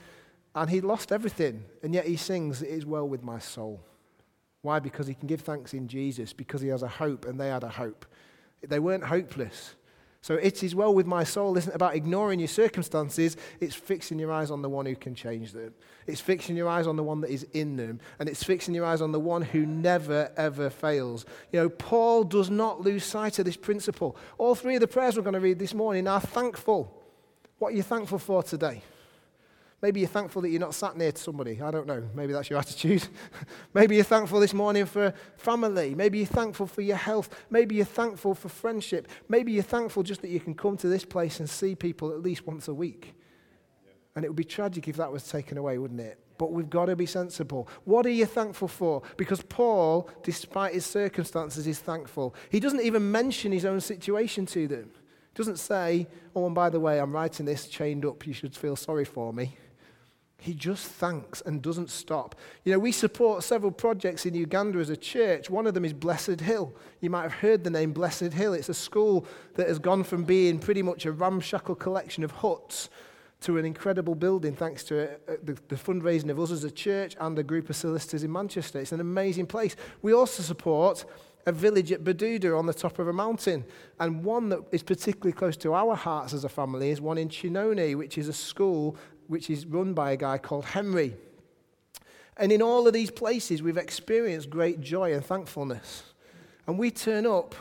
and 0.54 0.71
he'd 0.71 0.85
lost 0.85 1.12
everything. 1.12 1.64
And 1.83 1.92
yet 1.92 2.06
he 2.06 2.16
sings, 2.16 2.62
It 2.62 2.71
is 2.71 2.87
well 2.87 3.06
with 3.06 3.23
my 3.23 3.40
soul. 3.40 3.83
Why? 4.62 4.78
Because 4.78 5.06
he 5.06 5.12
can 5.12 5.26
give 5.26 5.42
thanks 5.42 5.75
in 5.75 5.87
Jesus, 5.87 6.33
because 6.33 6.62
he 6.62 6.68
has 6.68 6.83
a 6.83 6.88
hope, 6.88 7.26
and 7.26 7.38
they 7.38 7.49
had 7.49 7.62
a 7.62 7.68
hope. 7.68 8.06
They 8.68 8.78
weren't 8.78 9.04
hopeless. 9.04 9.75
So 10.25 10.37
it 10.37 10.62
is 10.62 10.75
well 10.75 10.94
with 10.94 11.04
my 11.04 11.23
soul 11.23 11.59
isn't 11.59 11.75
about 11.75 11.94
ignoring 11.94 12.38
your 12.38 12.49
circumstances, 12.49 13.37
it's 13.61 13.75
fixing 13.75 14.18
your 14.18 14.33
eyes 14.33 14.50
on 14.50 14.62
the 14.62 14.71
one 14.71 14.87
who 14.87 14.97
can 14.97 15.14
change 15.14 15.52
them. 15.52 15.75
It's 16.06 16.23
fixing 16.23 16.56
your 16.56 16.66
eyes 16.66 16.87
on 16.87 16.97
the 16.97 17.02
one 17.02 17.21
that 17.21 17.30
is 17.30 17.47
in 17.52 17.76
them, 17.76 18.00
and 18.18 18.26
it's 18.26 18.42
fixing 18.42 18.75
your 18.75 18.87
eyes 18.87 19.02
on 19.02 19.12
the 19.12 19.21
one 19.21 19.42
who 19.42 19.66
never, 19.66 20.33
ever 20.38 20.71
fails. 20.71 21.26
You 21.52 21.61
know, 21.61 21.68
Paul 21.68 22.25
does 22.25 22.49
not 22.49 22.80
lose 22.80 23.04
sight 23.04 23.38
of 23.38 23.44
this 23.44 23.59
principle. 23.59 24.16
All 24.38 24.54
three 24.54 24.76
of 24.76 24.80
the 24.80 24.88
prayers 24.88 25.18
we're 25.18 25.25
going 25.25 25.35
to 25.35 25.40
read 25.40 25.59
this 25.59 25.75
morning 25.75 26.09
are 26.09 26.21
thankful. 26.21 27.02
What 27.59 27.75
are 27.75 27.76
you 27.76 27.83
thankful 27.83 28.18
for 28.18 28.42
today? 28.42 28.83
Maybe 29.85 30.00
you're 30.00 30.09
thankful 30.09 30.41
that 30.41 30.49
you're 30.49 30.61
not 30.61 30.75
sat 30.75 30.97
near 30.97 31.12
to 31.12 31.23
somebody. 31.23 31.61
I 31.61 31.71
don't 31.71 31.87
know. 31.87 32.03
Maybe 32.14 32.33
that's 32.33 32.49
your 32.49 32.59
attitude. 32.64 33.07
Maybe 33.75 33.97
you're 33.97 34.05
thankful 34.05 34.41
this 34.41 34.55
morning 34.55 34.87
for 34.87 35.12
family. 35.37 35.95
Maybe 35.95 36.17
you're 36.17 36.26
thankful 36.26 36.67
for 36.67 36.81
your 36.81 36.97
health. 36.97 37.29
Maybe 37.50 37.75
you're 37.75 37.85
thankful 37.85 38.35
for 38.35 38.49
friendship. 38.49 39.09
Maybe 39.29 39.53
you're 39.53 39.62
thankful 39.62 40.03
just 40.03 40.23
that 40.23 40.31
you 40.31 40.41
can 40.41 40.55
come 40.55 40.79
to 40.79 40.88
this 40.88 41.05
place 41.05 41.38
and 41.38 41.50
see 41.50 41.75
people 41.75 42.12
at 42.12 42.23
least 42.23 42.47
once 42.47 42.67
a 42.69 42.73
week. 42.73 43.14
And 44.17 44.25
it 44.25 44.29
would 44.29 44.38
be 44.38 44.45
tragic 44.45 44.88
if 44.88 44.97
that 44.97 45.12
was 45.12 45.29
taken 45.29 45.59
away, 45.59 45.76
wouldn't 45.76 46.00
it? 46.00 46.19
But 46.38 46.50
we've 46.50 46.71
got 46.71 46.87
to 46.87 46.97
be 46.97 47.05
sensible. 47.05 47.69
What 47.85 48.07
are 48.07 48.11
you 48.11 48.25
thankful 48.25 48.69
for? 48.69 49.03
Because 49.19 49.43
Paul, 49.43 50.09
despite 50.23 50.73
his 50.73 50.87
circumstances, 50.87 51.67
is 51.67 51.79
thankful. 51.79 52.35
He 52.49 52.59
doesn't 52.59 52.81
even 52.81 53.12
mention 53.12 53.53
his 53.53 53.67
own 53.67 53.83
situation 53.83 54.47
to 54.47 54.67
them. 54.67 54.93
doesn't 55.35 55.59
say, 55.59 56.07
oh, 56.35 56.47
and 56.47 56.55
by 56.55 56.71
the 56.71 56.81
way, 56.81 56.99
I'm 56.99 57.12
writing 57.12 57.45
this 57.45 57.69
chained 57.69 58.07
up, 58.07 58.26
you 58.26 58.33
should 58.33 58.57
feel 58.57 58.76
sorry 58.76 59.05
for 59.05 59.31
me. 59.35 59.59
He 60.44 60.52
just 60.52 60.86
thanks 60.88 61.40
and 61.46 61.62
doesn't 61.62 61.88
stop. 61.88 62.34
You 62.64 62.72
know, 62.72 62.78
we 62.78 62.92
support 62.92 63.42
several 63.42 63.72
projects 63.72 64.26
in 64.26 64.34
Uganda 64.34 64.78
as 64.78 64.90
a 64.90 64.96
church. 64.96 65.48
One 65.48 65.66
of 65.66 65.72
them 65.72 65.86
is 65.86 65.94
Blessed 65.94 66.38
Hill. 66.38 66.70
You 67.00 67.08
might 67.08 67.22
have 67.22 67.32
heard 67.32 67.64
the 67.64 67.70
name 67.70 67.92
Blessed 67.92 68.30
Hill. 68.34 68.52
It's 68.52 68.68
a 68.68 68.74
school 68.74 69.26
that 69.54 69.68
has 69.68 69.78
gone 69.78 70.04
from 70.04 70.24
being 70.24 70.58
pretty 70.58 70.82
much 70.82 71.06
a 71.06 71.12
ramshackle 71.12 71.76
collection 71.76 72.24
of 72.24 72.30
huts 72.30 72.90
to 73.40 73.56
an 73.56 73.64
incredible 73.64 74.14
building 74.14 74.54
thanks 74.54 74.84
to 74.84 75.14
uh, 75.14 75.36
the, 75.42 75.54
fundraising 75.76 76.28
of 76.28 76.38
us 76.38 76.50
as 76.50 76.62
a 76.62 76.70
church 76.70 77.16
and 77.20 77.38
a 77.38 77.42
group 77.42 77.70
of 77.70 77.76
solicitors 77.76 78.22
in 78.22 78.30
Manchester. 78.30 78.80
It's 78.80 78.92
an 78.92 79.00
amazing 79.00 79.46
place. 79.46 79.76
We 80.02 80.12
also 80.12 80.42
support 80.42 81.06
a 81.46 81.52
village 81.52 81.92
at 81.92 82.04
Bududa 82.04 82.58
on 82.58 82.66
the 82.66 82.74
top 82.74 82.98
of 82.98 83.08
a 83.08 83.12
mountain. 83.12 83.64
And 84.00 84.24
one 84.24 84.48
that 84.50 84.60
is 84.72 84.82
particularly 84.82 85.32
close 85.32 85.56
to 85.58 85.74
our 85.74 85.94
hearts 85.94 86.32
as 86.32 86.44
a 86.44 86.48
family 86.48 86.90
is 86.90 87.00
one 87.00 87.18
in 87.18 87.28
Chinone, 87.28 87.96
which 87.96 88.18
is 88.18 88.28
a 88.28 88.32
school 88.32 88.96
which 89.28 89.50
is 89.50 89.66
run 89.66 89.95
by 89.95 90.12
a 90.12 90.16
guy 90.16 90.38
called 90.38 90.64
Henry. 90.64 91.14
And 92.37 92.50
in 92.50 92.62
all 92.62 92.87
of 92.87 92.93
these 92.93 93.11
places, 93.11 93.62
we've 93.62 93.76
experienced 93.76 94.50
great 94.50 94.81
joy 94.81 95.12
and 95.14 95.25
thankfulness. 95.25 96.02
And 96.66 96.78
we 96.78 96.90
turn 96.90 97.26
up, 97.26 97.54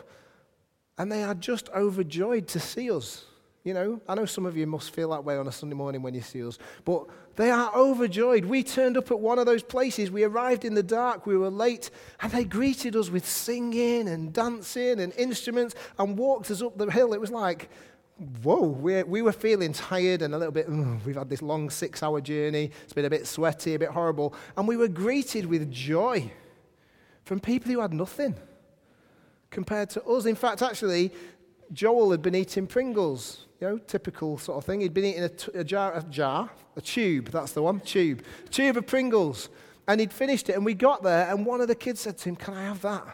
and 0.98 1.12
they 1.12 1.24
are 1.24 1.36
just 1.36 1.70
overjoyed 1.70 2.48
to 2.50 2.60
see 2.60 2.90
us. 2.90 3.26
You 3.64 3.74
know, 3.74 4.02
I 4.10 4.16
know 4.16 4.26
some 4.26 4.46
of 4.46 4.58
you 4.58 4.68
must 4.68 4.94
feel 4.94 5.12
that 5.12 5.24
way 5.24 5.38
on 5.38 5.48
a 5.48 5.52
Sunday 5.52 5.76
morning 5.76 6.02
when 6.02 6.14
you 6.14 6.22
see 6.22 6.46
us, 6.46 6.58
but 6.84 7.06
they 7.38 7.50
are 7.50 7.74
overjoyed. 7.74 8.44
We 8.44 8.62
turned 8.62 8.98
up 8.98 9.10
at 9.10 9.20
one 9.20 9.40
of 9.40 9.46
those 9.46 9.64
places. 9.64 10.12
We 10.12 10.26
arrived 10.26 10.66
in 10.66 10.74
the 10.74 10.84
dark, 10.84 11.26
we 11.26 11.38
were 11.38 11.50
late, 11.50 11.90
and 12.22 12.32
they 12.32 12.44
greeted 12.44 12.96
us 12.98 13.10
with 13.10 13.26
singing 13.26 14.10
and 14.10 14.34
dancing 14.34 15.00
and 15.00 15.14
instruments 15.14 15.76
and 15.98 16.18
walked 16.18 16.52
us 16.52 16.62
up 16.62 16.78
the 16.78 16.92
hill. 16.92 17.14
It 17.14 17.22
was 17.22 17.32
like, 17.32 17.70
whoa, 18.44 18.68
we, 18.68 19.04
we 19.04 19.22
were 19.22 19.32
feeling 19.32 19.74
tired 19.74 20.22
and 20.22 20.34
a 20.34 20.38
little 20.38 20.52
bit, 20.52 20.70
mm, 20.70 21.04
we've 21.06 21.16
had 21.16 21.30
this 21.30 21.42
long 21.42 21.70
six 21.70 22.04
hour 22.04 22.22
journey. 22.22 22.72
It's 22.84 22.94
been 22.94 23.06
a 23.06 23.10
bit 23.10 23.28
sweaty, 23.28 23.76
a 23.76 23.80
bit 23.80 23.90
horrible. 23.90 24.34
And 24.58 24.68
we 24.68 24.78
were 24.78 24.88
greeted 24.88 25.46
with 25.46 25.72
joy 25.72 26.32
from 27.26 27.40
people 27.40 27.72
who 27.72 27.80
had 27.80 27.94
nothing 27.94 28.36
compared 29.50 29.90
to 29.92 30.04
us. 30.04 30.26
In 30.26 30.36
fact, 30.36 30.62
actually, 30.62 31.12
Joel 31.72 32.12
had 32.12 32.22
been 32.22 32.36
eating 32.36 32.68
Pringles 32.68 33.46
you 33.64 33.70
know, 33.70 33.78
typical 33.78 34.38
sort 34.38 34.58
of 34.58 34.66
thing. 34.66 34.82
He'd 34.82 34.94
been 34.94 35.06
eating 35.06 35.24
a, 35.24 35.30
t- 35.30 35.52
a 35.54 35.64
jar, 35.64 35.94
a 35.94 36.04
jar, 36.04 36.50
a 36.76 36.82
tube, 36.82 37.30
that's 37.30 37.54
the 37.54 37.62
one, 37.62 37.80
tube, 37.80 38.22
a 38.46 38.50
tube 38.50 38.76
of 38.76 38.86
Pringles. 38.86 39.48
And 39.88 40.02
he'd 40.02 40.12
finished 40.12 40.50
it, 40.50 40.56
and 40.56 40.66
we 40.66 40.74
got 40.74 41.02
there, 41.02 41.30
and 41.30 41.46
one 41.46 41.62
of 41.62 41.70
the 41.70 41.76
kids 41.76 42.02
said 42.02 42.18
to 42.18 42.30
him, 42.30 42.36
Can 42.36 42.56
I 42.56 42.64
have 42.64 42.82
that? 42.82 43.06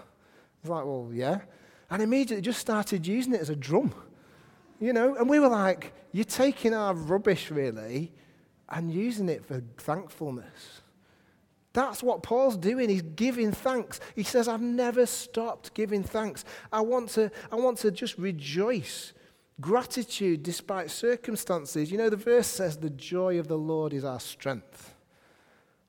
He's 0.61 0.69
like, 0.71 0.85
Well, 0.85 1.09
yeah. 1.13 1.41
And 1.91 2.01
immediately 2.01 2.41
just 2.41 2.59
started 2.59 3.05
using 3.05 3.33
it 3.33 3.41
as 3.41 3.51
a 3.51 3.55
drum, 3.55 3.93
you 4.79 4.93
know. 4.93 5.15
And 5.15 5.29
we 5.29 5.39
were 5.39 5.47
like, 5.47 5.93
You're 6.11 6.25
taking 6.25 6.73
our 6.73 6.93
rubbish, 6.93 7.51
really, 7.51 8.11
and 8.69 8.91
using 8.91 9.29
it 9.29 9.45
for 9.45 9.61
thankfulness. 9.77 10.81
That's 11.73 12.01
what 12.01 12.23
Paul's 12.23 12.57
doing. 12.57 12.89
He's 12.89 13.03
giving 13.03 13.51
thanks. 13.51 13.99
He 14.15 14.23
says, 14.23 14.47
I've 14.47 14.61
never 14.61 15.05
stopped 15.05 15.73
giving 15.75 16.03
thanks. 16.03 16.43
I 16.73 16.81
want 16.81 17.09
to, 17.11 17.31
I 17.51 17.55
want 17.55 17.77
to 17.79 17.91
just 17.91 18.17
rejoice 18.17 19.13
Gratitude 19.61 20.41
despite 20.41 20.89
circumstances. 20.89 21.91
You 21.91 21.97
know, 21.97 22.09
the 22.09 22.15
verse 22.15 22.47
says, 22.47 22.77
The 22.77 22.89
joy 22.89 23.39
of 23.39 23.47
the 23.47 23.57
Lord 23.57 23.93
is 23.93 24.05
our 24.05 24.19
strength. 24.19 24.95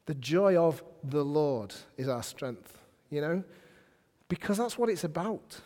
The 0.07 0.15
joy 0.15 0.57
of 0.57 0.83
the 1.05 1.25
Lord 1.25 1.73
is 1.97 2.09
our 2.09 2.23
strength, 2.23 2.77
you 3.11 3.21
know, 3.21 3.45
because 4.29 4.59
that's 4.59 4.77
what 4.77 4.89
it's 4.89 5.05
about. 5.05 5.61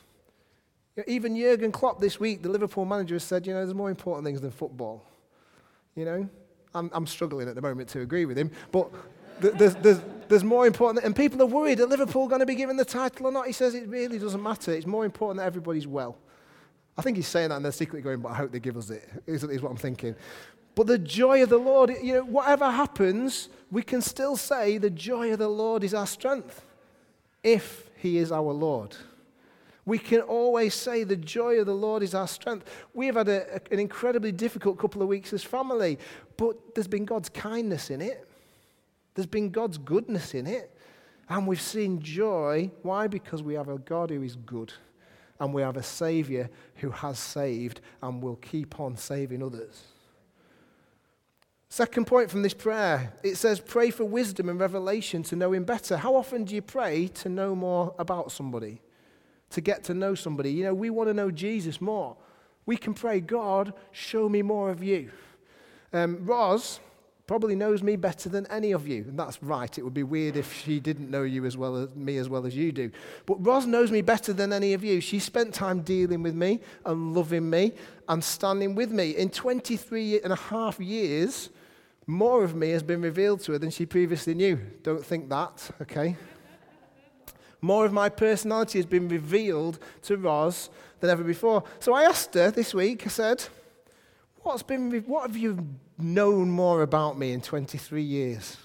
Even 1.06 1.36
Jurgen 1.36 1.72
Klopp 1.72 2.00
this 2.00 2.20
week, 2.20 2.42
the 2.42 2.48
Liverpool 2.48 2.84
manager, 2.84 3.16
has 3.16 3.24
said, 3.24 3.46
you 3.46 3.52
know, 3.52 3.60
there's 3.60 3.74
more 3.74 3.90
important 3.90 4.24
things 4.24 4.40
than 4.40 4.50
football. 4.50 5.04
You 5.96 6.04
know, 6.04 6.28
I'm, 6.74 6.90
I'm 6.92 7.06
struggling 7.06 7.48
at 7.48 7.54
the 7.54 7.62
moment 7.62 7.88
to 7.90 8.00
agree 8.00 8.24
with 8.24 8.38
him, 8.38 8.50
but 8.70 8.90
there's, 9.40 9.74
there's, 9.76 10.00
there's 10.28 10.44
more 10.44 10.66
important, 10.66 11.04
and 11.04 11.14
people 11.14 11.42
are 11.42 11.46
worried, 11.46 11.80
are 11.80 11.86
Liverpool 11.86 12.28
going 12.28 12.40
to 12.40 12.46
be 12.46 12.54
given 12.54 12.76
the 12.76 12.84
title 12.84 13.26
or 13.26 13.32
not? 13.32 13.46
He 13.46 13.52
says 13.52 13.74
it 13.74 13.88
really 13.88 14.18
doesn't 14.18 14.42
matter. 14.42 14.72
It's 14.72 14.86
more 14.86 15.04
important 15.04 15.38
that 15.38 15.46
everybody's 15.46 15.86
well. 15.86 16.16
I 16.96 17.02
think 17.02 17.16
he's 17.16 17.26
saying 17.26 17.48
that 17.48 17.56
and 17.56 17.64
they're 17.64 17.72
secretly 17.72 18.02
going, 18.02 18.20
but 18.20 18.30
I 18.30 18.36
hope 18.36 18.52
they 18.52 18.60
give 18.60 18.76
us 18.76 18.90
it, 18.90 19.08
is, 19.26 19.42
is 19.42 19.62
what 19.62 19.70
I'm 19.70 19.76
thinking. 19.76 20.14
But 20.76 20.86
the 20.86 20.98
joy 20.98 21.42
of 21.42 21.48
the 21.48 21.58
Lord, 21.58 21.90
you 22.02 22.14
know, 22.14 22.24
whatever 22.24 22.70
happens, 22.70 23.48
we 23.70 23.82
can 23.82 24.00
still 24.00 24.36
say 24.36 24.78
the 24.78 24.90
joy 24.90 25.32
of 25.32 25.38
the 25.38 25.48
Lord 25.48 25.84
is 25.84 25.94
our 25.94 26.06
strength 26.06 26.64
if 27.42 27.90
he 27.96 28.18
is 28.18 28.32
our 28.32 28.52
Lord. 28.52 28.96
We 29.86 29.98
can 29.98 30.20
always 30.20 30.74
say 30.74 31.04
the 31.04 31.16
joy 31.16 31.60
of 31.60 31.66
the 31.66 31.74
Lord 31.74 32.02
is 32.02 32.14
our 32.14 32.28
strength. 32.28 32.70
We 32.94 33.06
have 33.06 33.16
had 33.16 33.28
a, 33.28 33.60
an 33.70 33.78
incredibly 33.78 34.32
difficult 34.32 34.78
couple 34.78 35.02
of 35.02 35.08
weeks 35.08 35.32
as 35.32 35.44
family, 35.44 35.98
but 36.36 36.74
there's 36.74 36.88
been 36.88 37.04
God's 37.04 37.28
kindness 37.28 37.90
in 37.90 38.00
it. 38.00 38.26
There's 39.14 39.26
been 39.26 39.50
God's 39.50 39.78
goodness 39.78 40.34
in 40.34 40.46
it. 40.46 40.70
And 41.28 41.46
we've 41.46 41.60
seen 41.60 42.00
joy. 42.00 42.70
Why? 42.82 43.06
Because 43.06 43.42
we 43.42 43.54
have 43.54 43.68
a 43.68 43.78
God 43.78 44.10
who 44.10 44.22
is 44.22 44.36
good 44.36 44.72
and 45.40 45.52
we 45.52 45.62
have 45.62 45.76
a 45.76 45.82
Savior 45.82 46.48
who 46.76 46.90
has 46.90 47.18
saved 47.18 47.80
and 48.02 48.22
will 48.22 48.36
keep 48.36 48.80
on 48.80 48.96
saving 48.96 49.42
others. 49.42 49.84
Second 51.68 52.06
point 52.06 52.30
from 52.30 52.42
this 52.42 52.54
prayer 52.54 53.12
it 53.22 53.36
says, 53.36 53.58
Pray 53.58 53.90
for 53.90 54.04
wisdom 54.04 54.48
and 54.48 54.60
revelation 54.60 55.22
to 55.24 55.36
know 55.36 55.52
Him 55.52 55.64
better. 55.64 55.96
How 55.96 56.14
often 56.14 56.44
do 56.44 56.54
you 56.54 56.62
pray 56.62 57.08
to 57.08 57.28
know 57.28 57.54
more 57.54 57.94
about 57.98 58.30
somebody? 58.30 58.80
To 59.54 59.60
get 59.60 59.84
to 59.84 59.94
know 59.94 60.14
somebody? 60.14 60.50
You 60.50 60.64
know, 60.64 60.74
we 60.74 60.90
want 60.90 61.08
to 61.08 61.14
know 61.14 61.30
Jesus 61.30 61.80
more. 61.80 62.16
We 62.66 62.76
can 62.76 62.92
pray, 62.92 63.20
God, 63.20 63.72
show 63.92 64.28
me 64.28 64.42
more 64.42 64.70
of 64.70 64.82
you. 64.82 65.10
Um, 65.92 66.24
Roz, 66.26 66.80
probably 67.26 67.54
knows 67.54 67.82
me 67.82 67.96
better 67.96 68.28
than 68.28 68.46
any 68.48 68.72
of 68.72 68.86
you. 68.86 69.04
And 69.08 69.18
that's 69.18 69.42
right. 69.42 69.78
It 69.78 69.82
would 69.82 69.94
be 69.94 70.02
weird 70.02 70.36
if 70.36 70.52
she 70.64 70.80
didn't 70.80 71.10
know 71.10 71.22
you 71.22 71.44
as 71.44 71.56
well 71.56 71.76
as 71.76 71.94
me 71.94 72.16
as 72.18 72.28
well 72.28 72.46
as 72.46 72.56
you 72.56 72.72
do. 72.72 72.90
But 73.26 73.44
Roz 73.44 73.66
knows 73.66 73.90
me 73.90 74.02
better 74.02 74.32
than 74.32 74.52
any 74.52 74.74
of 74.74 74.84
you. 74.84 75.00
She 75.00 75.18
spent 75.18 75.54
time 75.54 75.80
dealing 75.80 76.22
with 76.22 76.34
me 76.34 76.60
and 76.84 77.14
loving 77.14 77.48
me 77.48 77.72
and 78.08 78.22
standing 78.22 78.74
with 78.74 78.90
me. 78.90 79.10
In 79.10 79.30
23 79.30 80.20
and 80.22 80.32
a 80.32 80.36
half 80.36 80.80
years, 80.80 81.50
more 82.06 82.44
of 82.44 82.54
me 82.54 82.70
has 82.70 82.82
been 82.82 83.00
revealed 83.00 83.40
to 83.44 83.52
her 83.52 83.58
than 83.58 83.70
she 83.70 83.86
previously 83.86 84.34
knew. 84.34 84.58
Don't 84.82 85.04
think 85.04 85.30
that, 85.30 85.70
okay? 85.80 86.16
More 87.64 87.86
of 87.86 87.94
my 87.94 88.10
personality 88.10 88.78
has 88.78 88.84
been 88.84 89.08
revealed 89.08 89.78
to 90.02 90.18
Roz 90.18 90.68
than 91.00 91.08
ever 91.08 91.24
before. 91.24 91.64
So 91.80 91.94
I 91.94 92.02
asked 92.02 92.34
her 92.34 92.50
this 92.50 92.74
week, 92.74 93.06
I 93.06 93.08
said, 93.08 93.42
What's 94.42 94.62
been, 94.62 94.92
what 95.06 95.26
have 95.28 95.38
you 95.38 95.66
known 95.96 96.50
more 96.50 96.82
about 96.82 97.18
me 97.18 97.32
in 97.32 97.40
23 97.40 98.02
years? 98.02 98.58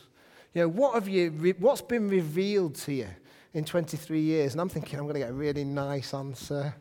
You 0.54 0.64
know, 0.64 0.68
what 0.68 0.96
have 0.96 1.08
you, 1.08 1.30
what's 1.60 1.82
been 1.82 2.10
revealed 2.10 2.76
to 2.76 2.92
you 2.92 3.08
in 3.54 3.64
23 3.64 4.20
years? 4.20 4.52
And 4.52 4.60
I'm 4.60 4.68
thinking 4.68 5.00
I'm 5.00 5.06
going 5.06 5.14
to 5.14 5.22
get 5.22 5.30
a 5.30 5.34
really 5.34 5.64
nice 5.64 6.14
answer, 6.14 6.76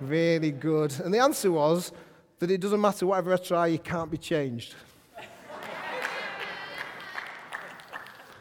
really 0.00 0.50
good. 0.50 0.98
And 0.98 1.14
the 1.14 1.20
answer 1.20 1.52
was 1.52 1.92
that 2.40 2.50
it 2.50 2.60
doesn't 2.60 2.80
matter, 2.80 3.06
whatever 3.06 3.32
I 3.32 3.36
try, 3.36 3.68
you 3.68 3.78
can't 3.78 4.10
be 4.10 4.18
changed. 4.18 4.74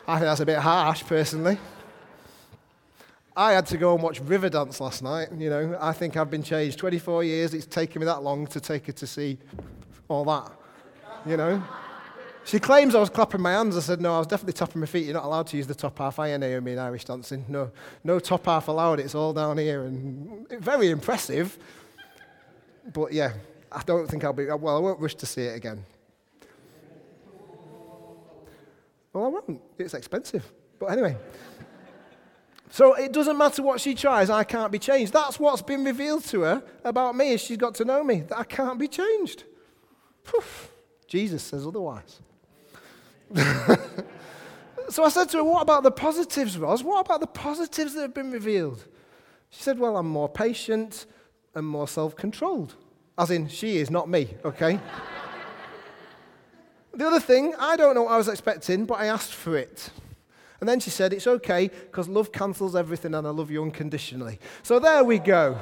I 0.08 0.16
think 0.16 0.22
that's 0.26 0.40
a 0.40 0.46
bit 0.48 0.58
harsh, 0.58 1.04
personally. 1.04 1.60
I 3.38 3.52
had 3.52 3.66
to 3.68 3.78
go 3.78 3.94
and 3.94 4.02
watch 4.02 4.22
Riverdance 4.22 4.80
last 4.80 5.04
night. 5.04 5.30
You 5.38 5.50
know, 5.50 5.78
I 5.82 5.92
think 5.92 6.16
I've 6.16 6.30
been 6.30 6.44
changed. 6.44 6.80
24 6.80 7.24
years, 7.26 7.54
it's 7.54 7.66
taken 7.66 8.00
me 8.00 8.06
that 8.06 8.24
long 8.24 8.48
to 8.48 8.62
take 8.62 8.88
her 8.88 8.94
to 8.94 9.08
see 9.08 9.38
all 10.08 10.24
that. 10.26 10.52
You 11.26 11.36
know? 11.36 11.62
She 12.46 12.60
claims 12.60 12.96
I 12.96 13.00
was 13.00 13.10
clapping 13.10 13.42
my 13.42 13.52
hands. 13.54 13.76
I 13.76 13.82
said, 13.82 14.00
no, 14.00 14.16
I 14.16 14.20
was 14.20 14.28
definitely 14.28 14.54
tapping 14.54 14.80
my 14.80 14.88
feet. 14.88 15.06
You're 15.06 15.16
not 15.16 15.26
allowed 15.26 15.48
to 15.48 15.58
use 15.58 15.68
the 15.68 15.76
top 15.76 15.98
half. 15.98 16.20
I 16.20 16.38
Naomi 16.38 16.74
in 16.74 16.80
Irish 16.80 17.04
dancing. 17.04 17.44
No, 17.50 17.72
no 18.04 18.20
top 18.20 18.46
half 18.46 18.68
allowed. 18.68 19.00
It's 19.00 19.16
all 19.16 19.34
down 19.34 19.58
here. 19.58 19.84
And 19.84 20.48
very 20.62 20.92
impressive. 20.92 21.58
But 22.94 23.12
yeah, 23.12 23.34
I 23.72 23.82
don't 23.84 24.08
think 24.08 24.24
I'll 24.24 24.32
be, 24.32 24.46
well, 24.46 24.78
I 24.78 24.80
won't 24.80 25.00
wish 25.00 25.16
to 25.16 25.26
see 25.26 25.42
it 25.42 25.58
again. 25.58 25.84
Well, 29.12 29.26
I 29.26 29.28
won't. 29.28 29.62
It's 29.78 29.94
expensive. 29.94 30.50
But 30.80 30.88
anyway. 30.88 31.18
So 32.76 32.94
it 32.94 33.14
doesn't 33.14 33.38
matter 33.38 33.64
what 33.64 33.80
she 33.80 33.96
tries, 33.96 34.30
I 34.30 34.44
can't 34.44 34.70
be 34.70 34.80
changed. 34.80 35.14
That's 35.14 35.40
what's 35.40 35.62
been 35.62 35.86
revealed 35.86 36.26
to 36.26 36.42
her 36.42 36.62
about 36.84 37.16
me 37.16 37.34
as 37.34 37.40
she's 37.40 37.56
got 37.56 37.74
to 37.76 37.86
know 37.86 38.04
me, 38.04 38.24
that 38.28 38.38
I 38.38 38.44
can't 38.44 38.78
be 38.78 38.90
changed. 38.90 39.46
Poof. 40.26 40.70
Jesus 41.08 41.42
says 41.42 41.66
otherwise. 41.66 42.20
so 44.90 45.06
I 45.06 45.08
said 45.08 45.30
to 45.30 45.38
her, 45.38 45.44
What 45.46 45.62
about 45.62 45.84
the 45.84 45.92
positives, 45.92 46.58
Ros? 46.58 46.84
What 46.84 47.06
about 47.06 47.22
the 47.22 47.28
positives 47.28 47.94
that 47.94 48.02
have 48.02 48.14
been 48.14 48.30
revealed? 48.30 48.84
She 49.52 49.64
said, 49.64 49.80
Well, 49.80 49.96
I'm 49.96 50.10
more 50.10 50.28
patient 50.28 51.06
and 51.54 51.66
more 51.66 51.88
self 51.88 52.18
controlled. 52.18 52.76
As 53.18 53.32
in, 53.32 53.48
she 53.48 53.78
is, 53.78 53.90
not 53.90 54.10
me, 54.10 54.36
okay? 54.44 54.82
the 56.94 57.08
other 57.08 57.22
thing, 57.22 57.56
I 57.58 57.78
don't 57.78 57.96
know 57.96 58.04
what 58.04 58.12
I 58.12 58.18
was 58.18 58.28
expecting, 58.28 58.84
but 58.84 58.96
I 58.96 59.06
asked 59.06 59.34
for 59.34 59.56
it. 59.56 59.92
And 60.60 60.70
then 60.70 60.80
she 60.80 60.90
said, 60.90 61.14
It's 61.14 61.28
okay 61.28 61.68
because 61.68 62.08
love 62.08 62.32
cancels 62.32 62.76
everything 62.76 63.14
and 63.14 63.28
I 63.28 63.30
love 63.32 63.52
you 63.52 63.62
unconditionally. 63.62 64.40
So 64.64 64.80
there 64.80 65.04
we 65.04 65.20
go. 65.20 65.58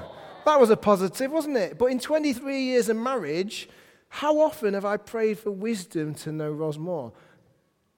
That 0.45 0.59
was 0.59 0.69
a 0.69 0.77
positive, 0.77 1.31
wasn't 1.31 1.57
it? 1.57 1.77
But 1.77 1.85
in 1.88 2.00
23 2.00 2.62
years 2.62 2.89
of 2.89 2.97
marriage, 2.97 3.69
how 4.09 4.39
often 4.39 4.73
have 4.73 4.85
I 4.85 4.97
prayed 4.97 5.39
for 5.39 5.51
wisdom 5.51 6.13
to 6.15 6.31
know 6.31 6.51
Ros 6.51 6.77
more? 6.77 7.13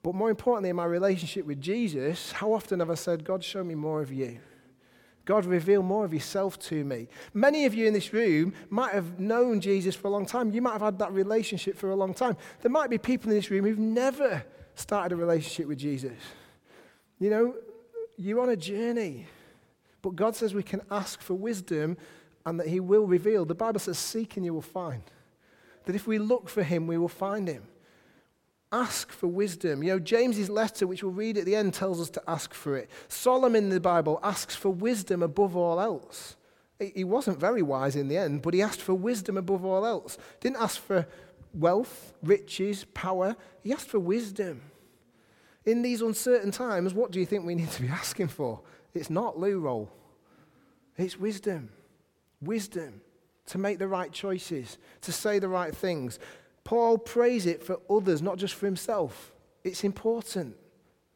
But 0.02 0.14
more 0.14 0.30
importantly, 0.30 0.70
in 0.70 0.76
my 0.76 0.84
relationship 0.84 1.44
with 1.46 1.60
Jesus, 1.60 2.32
how 2.32 2.52
often 2.52 2.78
have 2.78 2.90
I 2.90 2.94
said, 2.94 3.24
God, 3.24 3.42
show 3.42 3.64
me 3.64 3.74
more 3.74 4.00
of 4.00 4.12
you? 4.12 4.38
God, 5.26 5.44
reveal 5.44 5.82
more 5.82 6.04
of 6.04 6.14
yourself 6.14 6.56
to 6.60 6.84
me. 6.84 7.08
Many 7.34 7.66
of 7.66 7.74
you 7.74 7.86
in 7.86 7.92
this 7.92 8.12
room 8.12 8.54
might 8.70 8.94
have 8.94 9.18
known 9.18 9.60
Jesus 9.60 9.96
for 9.96 10.06
a 10.06 10.10
long 10.10 10.24
time. 10.24 10.52
You 10.52 10.62
might 10.62 10.74
have 10.74 10.82
had 10.82 11.00
that 11.00 11.12
relationship 11.12 11.76
for 11.76 11.90
a 11.90 11.96
long 11.96 12.14
time. 12.14 12.36
There 12.62 12.70
might 12.70 12.90
be 12.90 12.98
people 12.98 13.30
in 13.30 13.36
this 13.36 13.50
room 13.50 13.64
who've 13.64 13.76
never 13.76 14.44
started 14.76 15.12
a 15.12 15.16
relationship 15.16 15.66
with 15.66 15.78
Jesus. 15.78 16.16
You 17.18 17.30
know, 17.30 17.54
you're 18.16 18.40
on 18.40 18.50
a 18.50 18.56
journey. 18.56 19.26
But 20.02 20.16
God 20.16 20.36
says 20.36 20.54
we 20.54 20.62
can 20.62 20.82
ask 20.90 21.20
for 21.20 21.34
wisdom 21.34 21.96
and 22.44 22.60
that 22.60 22.68
He 22.68 22.80
will 22.80 23.06
reveal. 23.06 23.44
The 23.44 23.54
Bible 23.54 23.80
says, 23.80 23.98
Seek 23.98 24.36
and 24.36 24.44
you 24.44 24.54
will 24.54 24.62
find. 24.62 25.02
That 25.84 25.96
if 25.96 26.06
we 26.06 26.18
look 26.18 26.48
for 26.48 26.62
Him, 26.62 26.86
we 26.86 26.98
will 26.98 27.08
find 27.08 27.48
Him. 27.48 27.64
Ask 28.72 29.12
for 29.12 29.28
wisdom. 29.28 29.82
You 29.82 29.92
know, 29.92 29.98
James's 29.98 30.50
letter, 30.50 30.86
which 30.86 31.02
we'll 31.02 31.12
read 31.12 31.38
at 31.38 31.44
the 31.44 31.56
end, 31.56 31.72
tells 31.74 32.00
us 32.00 32.10
to 32.10 32.22
ask 32.28 32.52
for 32.52 32.76
it. 32.76 32.90
Solomon 33.08 33.64
in 33.64 33.70
the 33.70 33.80
Bible 33.80 34.18
asks 34.22 34.56
for 34.56 34.70
wisdom 34.70 35.22
above 35.22 35.56
all 35.56 35.80
else. 35.80 36.36
He 36.78 37.04
wasn't 37.04 37.38
very 37.38 37.62
wise 37.62 37.96
in 37.96 38.08
the 38.08 38.18
end, 38.18 38.42
but 38.42 38.52
he 38.52 38.60
asked 38.60 38.82
for 38.82 38.94
wisdom 38.94 39.38
above 39.38 39.64
all 39.64 39.86
else. 39.86 40.18
Didn't 40.40 40.58
ask 40.58 40.80
for 40.80 41.06
wealth, 41.54 42.12
riches, 42.22 42.84
power. 42.92 43.34
He 43.62 43.72
asked 43.72 43.88
for 43.88 43.98
wisdom. 43.98 44.60
In 45.66 45.82
these 45.82 46.00
uncertain 46.00 46.52
times, 46.52 46.94
what 46.94 47.10
do 47.10 47.18
you 47.18 47.26
think 47.26 47.44
we 47.44 47.54
need 47.54 47.70
to 47.72 47.82
be 47.82 47.88
asking 48.02 48.28
for? 48.28 48.60
It's 48.94 49.10
not 49.10 49.38
loo 49.38 49.58
roll. 49.58 49.90
It's 50.96 51.18
wisdom. 51.18 51.70
Wisdom 52.40 53.00
to 53.46 53.58
make 53.58 53.78
the 53.78 53.88
right 53.88 54.12
choices, 54.12 54.78
to 55.02 55.12
say 55.12 55.38
the 55.38 55.48
right 55.48 55.74
things. 55.74 56.18
Paul 56.64 56.98
prays 56.98 57.46
it 57.46 57.62
for 57.62 57.78
others, 57.88 58.20
not 58.20 58.38
just 58.38 58.54
for 58.54 58.66
himself. 58.66 59.32
It's 59.62 59.84
important. 59.84 60.56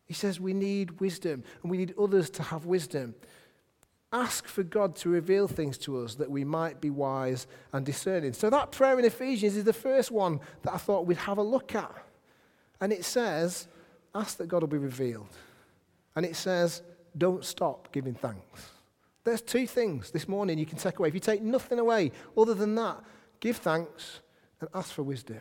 He 0.07 0.15
says 0.15 0.41
we 0.41 0.55
need 0.55 1.01
wisdom 1.01 1.45
and 1.63 1.71
we 1.71 1.77
need 1.77 1.95
others 1.99 2.31
to 2.31 2.43
have 2.43 2.67
wisdom. 2.67 3.15
Ask 4.13 4.47
for 4.47 4.65
God 4.65 4.97
to 4.97 5.09
reveal 5.09 5.47
things 5.47 5.79
to 5.79 6.03
us 6.03 6.17
that 6.17 6.31
we 6.31 6.45
might 6.45 6.81
be 6.81 6.91
wise 6.91 7.47
and 7.73 7.87
discerning. 7.87 8.33
So, 8.33 8.51
that 8.51 8.73
prayer 8.73 8.99
in 8.99 9.05
Ephesians 9.05 9.57
is 9.57 9.63
the 9.63 9.73
first 9.73 10.11
one 10.11 10.41
that 10.63 10.75
I 10.75 10.79
thought 10.79 11.07
we'd 11.07 11.17
have 11.17 11.39
a 11.39 11.43
look 11.43 11.77
at. 11.77 11.93
And 12.81 12.93
it 12.93 13.05
says, 13.05 13.69
Ask 14.15 14.39
that 14.39 14.49
God 14.49 14.63
will 14.63 14.69
be 14.69 14.79
revealed. 14.79 15.29
And 16.17 16.27
it 16.27 16.37
says, 16.37 16.83
Don't 17.17 17.45
stop 17.45 17.93
giving 17.93 18.15
thanks. 18.15 18.71
There's 19.25 19.43
two 19.43 19.67
things 19.67 20.11
this 20.11 20.27
morning 20.27 20.59
you 20.59 20.67
can 20.67 20.79
take 20.79 20.99
away. 20.99 21.09
If 21.09 21.15
you 21.15 21.21
take 21.21 21.43
nothing 21.43 21.79
away 21.79 22.13
other 22.37 22.55
than 22.55 22.75
that, 22.77 23.03
give 23.39 23.59
thanks 23.59 24.21
and 24.61 24.69
ask 24.75 24.93
for 24.93 25.03
wisdom. 25.03 25.41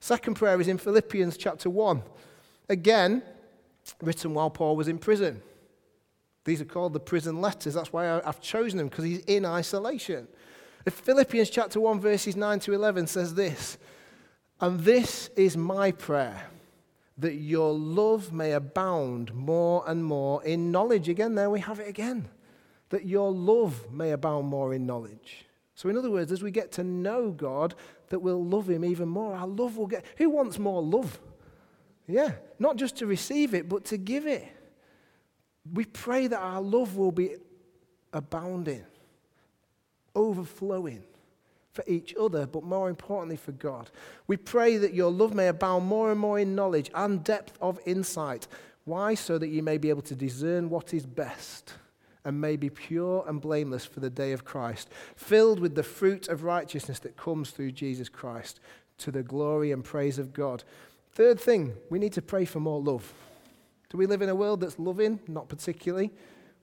Second 0.00 0.34
prayer 0.34 0.60
is 0.60 0.68
in 0.68 0.78
Philippians 0.78 1.36
chapter 1.36 1.68
1. 1.70 2.02
Again, 2.68 3.22
written 4.02 4.34
while 4.34 4.50
Paul 4.50 4.76
was 4.76 4.88
in 4.88 4.98
prison. 4.98 5.42
These 6.44 6.60
are 6.60 6.66
called 6.66 6.92
the 6.92 7.00
prison 7.00 7.40
letters. 7.40 7.74
That's 7.74 7.92
why 7.92 8.20
I've 8.20 8.40
chosen 8.40 8.78
them, 8.78 8.88
because 8.88 9.04
he's 9.04 9.18
in 9.20 9.44
isolation. 9.44 10.28
Philippians 10.88 11.50
chapter 11.50 11.80
1, 11.80 12.00
verses 12.00 12.36
9 12.36 12.60
to 12.60 12.72
11 12.72 13.08
says 13.08 13.34
this 13.34 13.78
And 14.60 14.80
this 14.80 15.28
is 15.36 15.56
my 15.56 15.90
prayer, 15.90 16.46
that 17.18 17.34
your 17.34 17.72
love 17.72 18.32
may 18.32 18.52
abound 18.52 19.34
more 19.34 19.84
and 19.86 20.04
more 20.04 20.44
in 20.44 20.70
knowledge. 20.70 21.08
Again, 21.08 21.34
there 21.34 21.50
we 21.50 21.60
have 21.60 21.80
it 21.80 21.88
again. 21.88 22.28
That 22.90 23.06
your 23.06 23.32
love 23.32 23.90
may 23.90 24.12
abound 24.12 24.48
more 24.48 24.74
in 24.74 24.86
knowledge. 24.86 25.46
So, 25.74 25.88
in 25.88 25.96
other 25.96 26.10
words, 26.10 26.30
as 26.32 26.42
we 26.42 26.50
get 26.50 26.72
to 26.72 26.84
know 26.84 27.30
God, 27.30 27.74
that 28.08 28.20
we'll 28.20 28.44
love 28.44 28.68
Him 28.70 28.84
even 28.84 29.08
more. 29.08 29.34
Our 29.34 29.46
love 29.46 29.76
will 29.76 29.86
get. 29.86 30.04
Who 30.18 30.30
wants 30.30 30.58
more 30.58 30.82
love? 30.82 31.18
Yeah, 32.06 32.32
not 32.58 32.76
just 32.76 32.96
to 32.98 33.06
receive 33.06 33.54
it, 33.54 33.68
but 33.68 33.84
to 33.86 33.96
give 33.96 34.26
it. 34.26 34.46
We 35.72 35.84
pray 35.84 36.28
that 36.28 36.38
our 36.38 36.60
love 36.60 36.96
will 36.96 37.10
be 37.10 37.36
abounding, 38.12 38.84
overflowing 40.14 41.02
for 41.76 41.84
each 41.86 42.14
other, 42.20 42.46
but 42.46 42.64
more 42.64 42.88
importantly 42.88 43.36
for 43.36 43.52
God. 43.52 43.90
We 44.26 44.36
pray 44.36 44.78
that 44.78 44.94
your 44.94 45.12
love 45.12 45.34
may 45.34 45.46
abound 45.46 45.86
more 45.86 46.10
and 46.10 46.18
more 46.18 46.40
in 46.40 46.56
knowledge 46.56 46.90
and 46.94 47.22
depth 47.22 47.56
of 47.60 47.78
insight. 47.86 48.48
Why? 48.84 49.14
So 49.14 49.38
that 49.38 49.48
you 49.48 49.62
may 49.62 49.78
be 49.78 49.90
able 49.90 50.02
to 50.02 50.16
discern 50.16 50.70
what 50.70 50.92
is 50.94 51.06
best 51.06 51.74
and 52.24 52.40
may 52.40 52.56
be 52.56 52.70
pure 52.70 53.24
and 53.28 53.40
blameless 53.40 53.84
for 53.84 54.00
the 54.00 54.10
day 54.10 54.32
of 54.32 54.44
Christ, 54.44 54.88
filled 55.14 55.60
with 55.60 55.76
the 55.76 55.84
fruit 55.84 56.26
of 56.26 56.42
righteousness 56.42 56.98
that 57.00 57.16
comes 57.16 57.50
through 57.50 57.70
Jesus 57.70 58.08
Christ, 58.08 58.58
to 58.98 59.12
the 59.12 59.22
glory 59.22 59.70
and 59.70 59.84
praise 59.84 60.18
of 60.18 60.32
God. 60.32 60.64
Third 61.12 61.38
thing, 61.38 61.74
we 61.88 62.00
need 62.00 62.14
to 62.14 62.22
pray 62.22 62.44
for 62.44 62.58
more 62.58 62.80
love. 62.80 63.12
Do 63.90 63.98
we 63.98 64.06
live 64.06 64.22
in 64.22 64.28
a 64.28 64.34
world 64.34 64.60
that's 64.60 64.78
loving? 64.78 65.20
Not 65.28 65.48
particularly. 65.48 66.10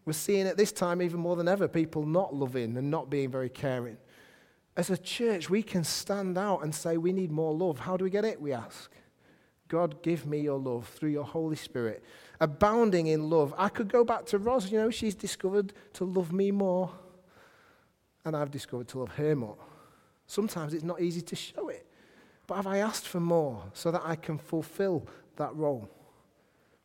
We're 0.05 0.13
seeing 0.13 0.47
at 0.47 0.57
this 0.57 0.73
time, 0.73 1.01
even 1.01 1.21
more 1.21 1.37
than 1.37 1.47
ever, 1.47 1.69
people 1.69 2.05
not 2.05 2.35
loving 2.35 2.75
and 2.75 2.91
not 2.91 3.09
being 3.09 3.31
very 3.31 3.49
caring. 3.49 3.97
As 4.75 4.89
a 4.89 4.97
church, 4.97 5.49
we 5.49 5.61
can 5.61 5.83
stand 5.83 6.37
out 6.37 6.63
and 6.63 6.73
say, 6.73 6.97
We 6.97 7.13
need 7.13 7.31
more 7.31 7.53
love. 7.53 7.79
How 7.79 7.97
do 7.97 8.03
we 8.03 8.09
get 8.09 8.25
it? 8.25 8.41
We 8.41 8.53
ask. 8.53 8.91
God, 9.67 10.03
give 10.03 10.25
me 10.25 10.39
your 10.39 10.59
love 10.59 10.87
through 10.87 11.09
your 11.09 11.23
Holy 11.23 11.55
Spirit 11.55 12.03
abounding 12.43 13.07
in 13.07 13.29
love. 13.29 13.53
I 13.57 13.69
could 13.69 13.87
go 13.87 14.03
back 14.03 14.25
to 14.27 14.37
Ros, 14.37 14.69
you 14.69 14.77
know, 14.77 14.89
she's 14.89 15.15
discovered 15.15 15.73
to 15.93 16.03
love 16.03 16.33
me 16.33 16.51
more, 16.51 16.91
and 18.25 18.35
I've 18.35 18.51
discovered 18.51 18.89
to 18.89 18.99
love 18.99 19.11
her 19.11 19.33
more. 19.35 19.57
Sometimes 20.27 20.73
it's 20.73 20.83
not 20.83 21.01
easy 21.01 21.21
to 21.21 21.35
show 21.35 21.69
it, 21.69 21.87
but 22.45 22.55
have 22.55 22.67
I 22.67 22.79
asked 22.79 23.07
for 23.07 23.21
more 23.21 23.63
so 23.73 23.91
that 23.91 24.01
I 24.03 24.17
can 24.17 24.37
fulfill 24.37 25.07
that 25.37 25.55
role? 25.55 25.89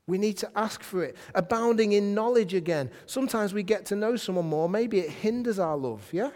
We 0.06 0.16
need 0.16 0.38
to 0.38 0.50
ask 0.56 0.82
for 0.82 1.02
it. 1.02 1.16
Abounding 1.34 1.92
in 1.92 2.14
knowledge 2.14 2.54
again. 2.54 2.90
Sometimes 3.04 3.52
we 3.52 3.62
get 3.62 3.84
to 3.86 3.96
know 3.96 4.16
someone 4.16 4.46
more, 4.46 4.68
maybe 4.68 5.00
it 5.00 5.10
hinders 5.10 5.58
our 5.58 5.76
love, 5.76 6.08
yeah? 6.12 6.30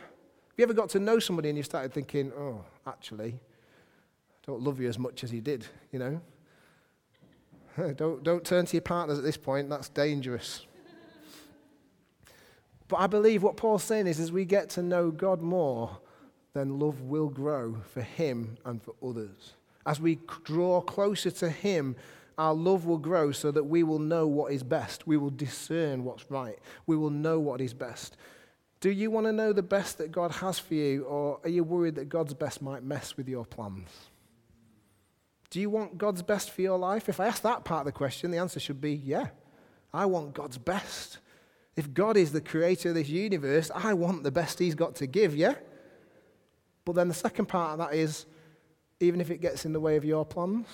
Have 0.52 0.58
you 0.58 0.64
ever 0.64 0.74
got 0.74 0.90
to 0.90 0.98
know 0.98 1.18
somebody 1.18 1.48
and 1.48 1.56
you've 1.56 1.64
started 1.64 1.94
thinking, 1.94 2.30
oh, 2.36 2.62
actually, 2.86 3.38
I 3.38 4.46
don't 4.46 4.60
love 4.60 4.80
you 4.80 4.88
as 4.88 4.98
much 4.98 5.24
as 5.24 5.30
he 5.30 5.40
did, 5.40 5.64
you 5.90 5.98
know? 5.98 6.20
don't, 7.96 8.22
don't 8.22 8.44
turn 8.44 8.66
to 8.66 8.72
your 8.74 8.82
partners 8.82 9.16
at 9.16 9.24
this 9.24 9.38
point, 9.38 9.70
that's 9.70 9.88
dangerous. 9.88 10.66
but 12.88 12.96
I 12.96 13.06
believe 13.06 13.42
what 13.42 13.56
Paul's 13.56 13.82
saying 13.82 14.06
is 14.06 14.20
as 14.20 14.30
we 14.30 14.44
get 14.44 14.68
to 14.70 14.82
know 14.82 15.10
God 15.10 15.40
more, 15.40 15.96
then 16.52 16.78
love 16.78 17.00
will 17.00 17.30
grow 17.30 17.78
for 17.94 18.02
him 18.02 18.58
and 18.66 18.82
for 18.82 18.94
others. 19.02 19.54
As 19.86 20.02
we 20.02 20.18
draw 20.44 20.82
closer 20.82 21.30
to 21.30 21.48
him, 21.48 21.96
our 22.36 22.52
love 22.52 22.84
will 22.84 22.98
grow 22.98 23.32
so 23.32 23.50
that 23.52 23.64
we 23.64 23.84
will 23.84 23.98
know 23.98 24.26
what 24.26 24.52
is 24.52 24.62
best. 24.62 25.06
We 25.06 25.16
will 25.16 25.30
discern 25.30 26.04
what's 26.04 26.30
right. 26.30 26.58
We 26.86 26.94
will 26.94 27.08
know 27.08 27.40
what 27.40 27.62
is 27.62 27.72
best. 27.72 28.18
Do 28.82 28.90
you 28.90 29.12
want 29.12 29.26
to 29.26 29.32
know 29.32 29.52
the 29.52 29.62
best 29.62 29.98
that 29.98 30.10
God 30.10 30.32
has 30.32 30.58
for 30.58 30.74
you, 30.74 31.04
or 31.04 31.38
are 31.44 31.48
you 31.48 31.62
worried 31.62 31.94
that 31.94 32.08
God's 32.08 32.34
best 32.34 32.60
might 32.60 32.82
mess 32.82 33.16
with 33.16 33.28
your 33.28 33.44
plans? 33.44 33.88
Do 35.50 35.60
you 35.60 35.70
want 35.70 35.98
God's 35.98 36.22
best 36.22 36.50
for 36.50 36.62
your 36.62 36.76
life? 36.76 37.08
If 37.08 37.20
I 37.20 37.28
ask 37.28 37.42
that 37.42 37.64
part 37.64 37.82
of 37.82 37.86
the 37.86 37.92
question, 37.92 38.32
the 38.32 38.38
answer 38.38 38.58
should 38.58 38.80
be 38.80 38.92
yeah. 38.92 39.28
I 39.94 40.06
want 40.06 40.34
God's 40.34 40.58
best. 40.58 41.18
If 41.76 41.94
God 41.94 42.16
is 42.16 42.32
the 42.32 42.40
creator 42.40 42.88
of 42.88 42.96
this 42.96 43.08
universe, 43.08 43.70
I 43.72 43.94
want 43.94 44.24
the 44.24 44.32
best 44.32 44.58
He's 44.58 44.74
got 44.74 44.96
to 44.96 45.06
give, 45.06 45.36
yeah? 45.36 45.54
But 46.84 46.96
then 46.96 47.06
the 47.06 47.14
second 47.14 47.46
part 47.46 47.74
of 47.74 47.78
that 47.78 47.94
is 47.94 48.26
even 48.98 49.20
if 49.20 49.30
it 49.30 49.40
gets 49.40 49.64
in 49.64 49.72
the 49.72 49.78
way 49.78 49.94
of 49.94 50.04
your 50.04 50.26
plans, 50.26 50.66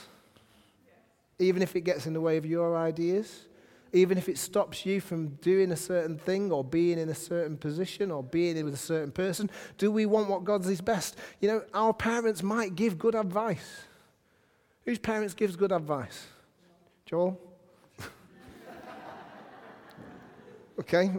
even 1.38 1.60
if 1.60 1.76
it 1.76 1.82
gets 1.82 2.06
in 2.06 2.14
the 2.14 2.22
way 2.22 2.38
of 2.38 2.46
your 2.46 2.74
ideas, 2.74 3.44
even 3.92 4.18
if 4.18 4.28
it 4.28 4.38
stops 4.38 4.84
you 4.84 5.00
from 5.00 5.28
doing 5.36 5.72
a 5.72 5.76
certain 5.76 6.18
thing 6.18 6.52
or 6.52 6.62
being 6.62 6.98
in 6.98 7.08
a 7.08 7.14
certain 7.14 7.56
position 7.56 8.10
or 8.10 8.22
being 8.22 8.62
with 8.64 8.74
a 8.74 8.78
certain 8.78 9.10
person, 9.10 9.50
do 9.78 9.90
we 9.90 10.06
want 10.06 10.28
what 10.28 10.44
God's 10.44 10.68
is 10.68 10.80
best? 10.80 11.16
You 11.40 11.48
know, 11.48 11.62
our 11.72 11.94
parents 11.94 12.42
might 12.42 12.74
give 12.74 12.98
good 12.98 13.14
advice. 13.14 13.84
Whose 14.84 14.98
parents 14.98 15.34
gives 15.34 15.56
good 15.56 15.72
advice? 15.72 16.26
Joel? 17.06 17.40
okay. 20.80 21.10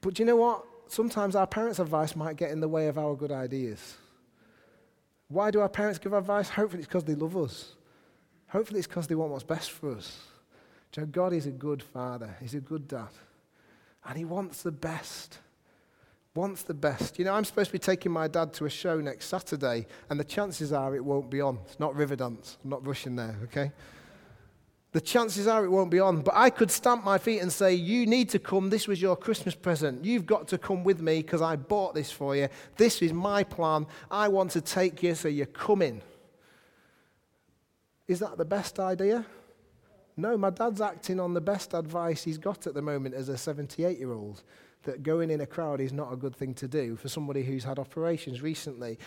But 0.00 0.18
you 0.18 0.24
know 0.24 0.36
what? 0.36 0.64
Sometimes 0.88 1.36
our 1.36 1.46
parents' 1.46 1.78
advice 1.78 2.14
might 2.14 2.36
get 2.36 2.50
in 2.50 2.60
the 2.60 2.68
way 2.68 2.88
of 2.88 2.98
our 2.98 3.14
good 3.14 3.32
ideas. 3.32 3.96
Why 5.28 5.50
do 5.50 5.60
our 5.60 5.68
parents 5.68 5.98
give 5.98 6.12
advice? 6.12 6.50
Hopefully 6.50 6.80
it's 6.80 6.88
because 6.88 7.04
they 7.04 7.14
love 7.14 7.36
us. 7.36 7.74
Hopefully 8.48 8.80
it's 8.80 8.86
because 8.86 9.06
they 9.06 9.14
want 9.14 9.30
what's 9.30 9.44
best 9.44 9.70
for 9.70 9.96
us. 9.96 10.20
God 11.00 11.32
is 11.32 11.46
a 11.46 11.50
good 11.50 11.82
father. 11.82 12.36
He's 12.40 12.54
a 12.54 12.60
good 12.60 12.86
dad. 12.86 13.08
And 14.04 14.18
he 14.18 14.24
wants 14.24 14.62
the 14.62 14.72
best 14.72 15.38
wants 16.34 16.62
the 16.62 16.74
best. 16.74 17.18
You 17.18 17.24
know, 17.24 17.34
I'm 17.34 17.44
supposed 17.44 17.68
to 17.68 17.72
be 17.72 17.78
taking 17.78 18.10
my 18.10 18.26
dad 18.26 18.52
to 18.54 18.64
a 18.64 18.70
show 18.70 19.00
next 19.00 19.26
Saturday, 19.26 19.86
and 20.08 20.18
the 20.18 20.24
chances 20.24 20.72
are 20.72 20.94
it 20.96 21.04
won't 21.04 21.30
be 21.30 21.40
on. 21.40 21.58
It's 21.66 21.78
not 21.78 21.94
Riverdance. 21.94 22.56
I'm 22.64 22.70
not 22.70 22.86
rushing 22.86 23.16
there, 23.16 23.36
okay? 23.44 23.72
The 24.92 25.00
chances 25.00 25.46
are 25.46 25.64
it 25.64 25.70
won't 25.70 25.90
be 25.90 26.00
on. 26.00 26.20
But 26.20 26.34
I 26.34 26.50
could 26.50 26.70
stamp 26.70 27.04
my 27.04 27.18
feet 27.18 27.40
and 27.40 27.50
say, 27.50 27.74
You 27.74 28.06
need 28.06 28.28
to 28.30 28.38
come. 28.38 28.70
This 28.70 28.86
was 28.86 29.00
your 29.00 29.16
Christmas 29.16 29.54
present. 29.54 30.04
You've 30.04 30.26
got 30.26 30.48
to 30.48 30.58
come 30.58 30.84
with 30.84 31.00
me 31.00 31.22
because 31.22 31.40
I 31.40 31.56
bought 31.56 31.94
this 31.94 32.10
for 32.10 32.36
you. 32.36 32.48
This 32.76 33.00
is 33.00 33.12
my 33.12 33.42
plan. 33.42 33.86
I 34.10 34.28
want 34.28 34.50
to 34.52 34.60
take 34.60 35.02
you, 35.02 35.14
so 35.14 35.28
you're 35.28 35.46
coming. 35.46 36.02
Is 38.06 38.20
that 38.20 38.36
the 38.36 38.44
best 38.44 38.78
idea? 38.78 39.24
No, 40.16 40.36
my 40.36 40.50
dad's 40.50 40.80
acting 40.80 41.18
on 41.18 41.34
the 41.34 41.40
best 41.40 41.74
advice 41.74 42.24
he's 42.24 42.38
got 42.38 42.66
at 42.66 42.74
the 42.74 42.82
moment 42.82 43.14
as 43.14 43.28
a 43.28 43.38
78 43.38 43.98
year 43.98 44.12
old 44.12 44.42
that 44.82 45.02
going 45.02 45.30
in 45.30 45.40
a 45.40 45.46
crowd 45.46 45.80
is 45.80 45.92
not 45.92 46.12
a 46.12 46.16
good 46.16 46.34
thing 46.34 46.54
to 46.54 46.68
do 46.68 46.96
for 46.96 47.08
somebody 47.08 47.42
who's 47.42 47.64
had 47.64 47.78
operations 47.78 48.42
recently. 48.42 48.98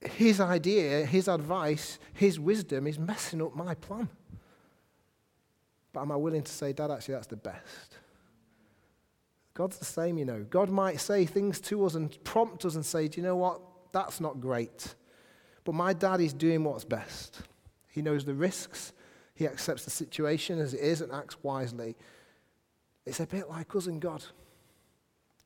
His 0.00 0.40
idea, 0.40 1.04
his 1.06 1.28
advice, 1.28 1.98
his 2.12 2.38
wisdom 2.38 2.86
is 2.86 2.98
messing 2.98 3.42
up 3.42 3.54
my 3.54 3.74
plan. 3.74 4.08
But 5.92 6.02
am 6.02 6.12
I 6.12 6.16
willing 6.16 6.42
to 6.42 6.52
say, 6.52 6.72
Dad, 6.72 6.90
actually, 6.90 7.14
that's 7.14 7.26
the 7.26 7.36
best? 7.36 7.96
God's 9.54 9.78
the 9.78 9.84
same, 9.84 10.18
you 10.18 10.24
know. 10.24 10.46
God 10.48 10.70
might 10.70 11.00
say 11.00 11.26
things 11.26 11.60
to 11.62 11.84
us 11.84 11.94
and 11.94 12.22
prompt 12.24 12.64
us 12.64 12.76
and 12.76 12.86
say, 12.86 13.08
Do 13.08 13.20
you 13.20 13.26
know 13.26 13.36
what? 13.36 13.60
That's 13.92 14.20
not 14.20 14.40
great. 14.40 14.94
But 15.64 15.74
my 15.74 15.92
dad 15.92 16.20
is 16.20 16.32
doing 16.32 16.64
what's 16.64 16.84
best. 16.84 17.42
He 17.88 18.02
knows 18.02 18.24
the 18.24 18.34
risks, 18.34 18.92
he 19.40 19.46
accepts 19.46 19.86
the 19.86 19.90
situation 19.90 20.58
as 20.58 20.74
it 20.74 20.80
is 20.80 21.00
and 21.00 21.10
acts 21.10 21.42
wisely. 21.42 21.96
It's 23.06 23.20
a 23.20 23.26
bit 23.26 23.48
like 23.48 23.74
us 23.74 23.86
and 23.86 23.98
God. 23.98 24.22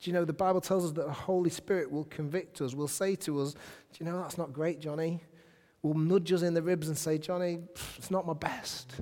Do 0.01 0.09
you 0.09 0.13
know 0.13 0.25
the 0.25 0.33
Bible 0.33 0.59
tells 0.59 0.83
us 0.83 0.91
that 0.91 1.07
the 1.07 1.13
Holy 1.13 1.49
Spirit 1.49 1.89
will 1.89 2.03
convict 2.03 2.59
us, 2.59 2.75
will 2.75 2.89
say 2.89 3.15
to 3.15 3.41
us, 3.41 3.53
Do 3.53 3.59
you 4.03 4.05
know 4.05 4.21
that's 4.21 4.37
not 4.37 4.51
great, 4.51 4.81
Johnny? 4.81 5.23
Will 5.81 5.93
nudge 5.93 6.33
us 6.33 6.41
in 6.41 6.53
the 6.53 6.61
ribs 6.61 6.89
and 6.89 6.97
say, 6.97 7.17
Johnny, 7.17 7.59
it's 7.95 8.11
not 8.11 8.27
my 8.27 8.33
best. 8.33 8.95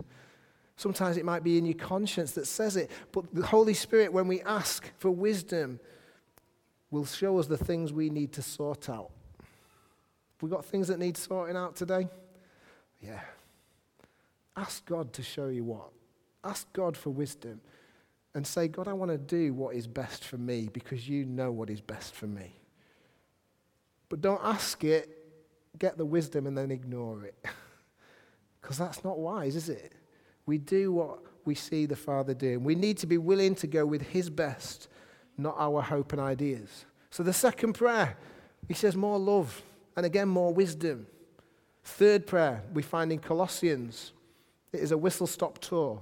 Sometimes 0.76 1.18
it 1.18 1.26
might 1.26 1.44
be 1.44 1.58
in 1.58 1.66
your 1.66 1.74
conscience 1.74 2.34
that 2.34 2.46
says 2.46 2.78
it, 2.78 2.92
but 3.12 3.26
the 3.34 3.48
Holy 3.48 3.74
Spirit, 3.74 4.14
when 4.14 4.28
we 4.28 4.42
ask 4.42 4.92
for 5.00 5.10
wisdom, 5.10 5.80
will 6.92 7.06
show 7.06 7.40
us 7.40 7.48
the 7.48 7.58
things 7.58 7.92
we 7.92 8.12
need 8.12 8.32
to 8.34 8.44
sort 8.44 8.90
out. 8.90 9.10
Have 9.40 10.44
we 10.44 10.50
got 10.50 10.66
things 10.66 10.88
that 10.90 11.00
need 11.00 11.18
sorting 11.18 11.58
out 11.58 11.76
today? 11.76 12.08
Yeah. 13.02 13.22
Ask 14.56 14.86
God 14.86 15.14
to 15.14 15.24
show 15.24 15.48
you 15.48 15.64
what. 15.64 15.90
Ask 16.44 16.72
God 16.74 16.96
for 16.96 17.10
wisdom 17.10 17.62
and 18.36 18.46
say, 18.46 18.68
God, 18.68 18.88
I 18.88 18.94
want 18.94 19.12
to 19.12 19.18
do 19.18 19.54
what 19.54 19.76
is 19.76 19.88
best 19.88 20.24
for 20.24 20.38
me 20.38 20.70
because 20.72 21.08
you 21.08 21.26
know 21.26 21.52
what 21.52 21.70
is 21.70 21.82
best 21.82 22.14
for 22.14 22.28
me. 22.28 22.60
But 24.10 24.22
don't 24.22 24.42
ask 24.44 24.84
it, 24.84 25.10
get 25.80 25.98
the 25.98 26.06
wisdom, 26.06 26.46
and 26.48 26.58
then 26.58 26.72
ignore 26.72 27.26
it. 27.26 27.36
Because 28.62 28.78
that's 28.78 29.04
not 29.04 29.20
wise, 29.20 29.58
is 29.58 29.68
it? 29.68 29.92
We 30.46 30.58
do 30.58 30.94
what 30.94 31.20
we 31.44 31.54
see 31.54 31.86
the 31.86 31.98
Father 31.98 32.34
doing. 32.34 32.64
We 32.64 32.76
need 32.76 32.98
to 33.00 33.08
be 33.08 33.18
willing 33.18 33.56
to 33.56 33.68
go 33.68 33.86
with 33.86 34.02
His 34.02 34.30
best, 34.30 34.88
not 35.38 35.56
our 35.58 35.82
hope 35.82 36.14
and 36.14 36.22
ideas. 36.22 36.86
So 37.10 37.24
the 37.24 37.34
second 37.34 37.74
prayer, 37.74 38.18
he 38.68 38.74
says 38.74 38.96
more 38.96 39.20
love 39.20 39.62
and 39.98 40.06
again 40.06 40.30
more 40.30 40.54
wisdom. 40.54 41.08
Third 41.84 42.26
prayer, 42.26 42.64
we 42.74 42.82
find 42.82 43.12
in 43.12 43.20
Colossians. 43.20 44.14
It 44.74 44.80
is 44.80 44.92
a 44.92 44.98
whistle 44.98 45.28
stop 45.28 45.60
tour. 45.60 46.02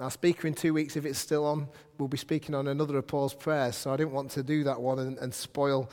Our 0.00 0.10
speaker 0.10 0.48
in 0.48 0.54
two 0.54 0.74
weeks, 0.74 0.96
if 0.96 1.06
it's 1.06 1.18
still 1.18 1.46
on, 1.46 1.68
will 1.96 2.08
be 2.08 2.16
speaking 2.16 2.56
on 2.56 2.66
another 2.66 2.98
of 2.98 3.06
Paul's 3.06 3.34
prayers, 3.34 3.76
so 3.76 3.92
I 3.92 3.96
didn't 3.96 4.12
want 4.12 4.32
to 4.32 4.42
do 4.42 4.64
that 4.64 4.80
one 4.80 4.98
and, 4.98 5.16
and 5.18 5.32
spoil 5.32 5.88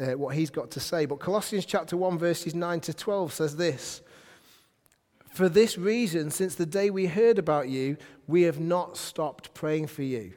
uh, 0.00 0.12
what 0.12 0.34
he's 0.34 0.48
got 0.48 0.70
to 0.72 0.80
say. 0.80 1.04
But 1.04 1.20
Colossians 1.20 1.66
chapter 1.66 1.94
1, 1.94 2.18
verses 2.18 2.54
9 2.54 2.80
to 2.80 2.94
12 2.94 3.34
says 3.34 3.56
this 3.56 4.00
For 5.30 5.50
this 5.50 5.76
reason, 5.76 6.30
since 6.30 6.54
the 6.54 6.64
day 6.64 6.88
we 6.88 7.06
heard 7.06 7.38
about 7.38 7.68
you, 7.68 7.98
we 8.26 8.42
have 8.42 8.58
not 8.58 8.96
stopped 8.96 9.52
praying 9.52 9.88
for 9.88 10.04
you. 10.04 10.32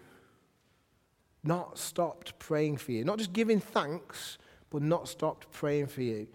Not 1.46 1.78
stopped 1.78 2.38
praying 2.40 2.78
for 2.78 2.92
you. 2.92 3.06
Not 3.06 3.20
just 3.20 3.32
giving 3.32 3.62
thanks, 3.62 4.38
but 4.70 4.82
not 4.82 5.08
stopped 5.08 5.50
praying 5.52 5.88
for 5.88 6.02
you. 6.02 6.28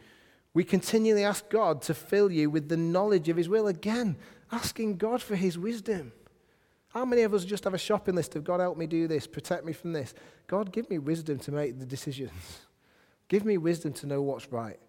We 0.55 0.65
continually 0.65 1.25
ask 1.25 1.49
God 1.51 1.83
to 1.83 1.95
fill 1.95 2.33
you 2.33 2.51
with 2.51 2.69
the 2.69 2.77
knowledge 2.77 3.29
of 3.29 3.37
His 3.37 3.49
will. 3.49 3.67
Again, 3.67 4.17
asking 4.51 4.97
God 4.97 5.23
for 5.23 5.37
His 5.37 5.59
wisdom. 5.59 6.13
How 6.89 7.05
many 7.05 7.23
of 7.23 7.35
us 7.35 7.45
just 7.45 7.65
have 7.65 7.75
a 7.75 7.79
shopping 7.79 8.15
list 8.15 8.35
of 8.35 8.45
God, 8.45 8.61
help 8.61 8.79
me 8.79 8.87
do 8.87 9.07
this, 9.07 9.27
protect 9.27 9.65
me 9.65 9.73
from 9.73 9.93
this? 9.93 10.15
God, 10.47 10.73
give 10.73 10.89
me 10.89 10.99
wisdom 10.99 11.39
to 11.41 11.53
make 11.53 11.79
the 11.79 11.85
decisions. 11.85 12.61
Give 13.29 13.45
me 13.45 13.59
wisdom 13.59 13.93
to 13.95 14.07
know 14.07 14.23
what's 14.23 14.51
right. 14.51 14.81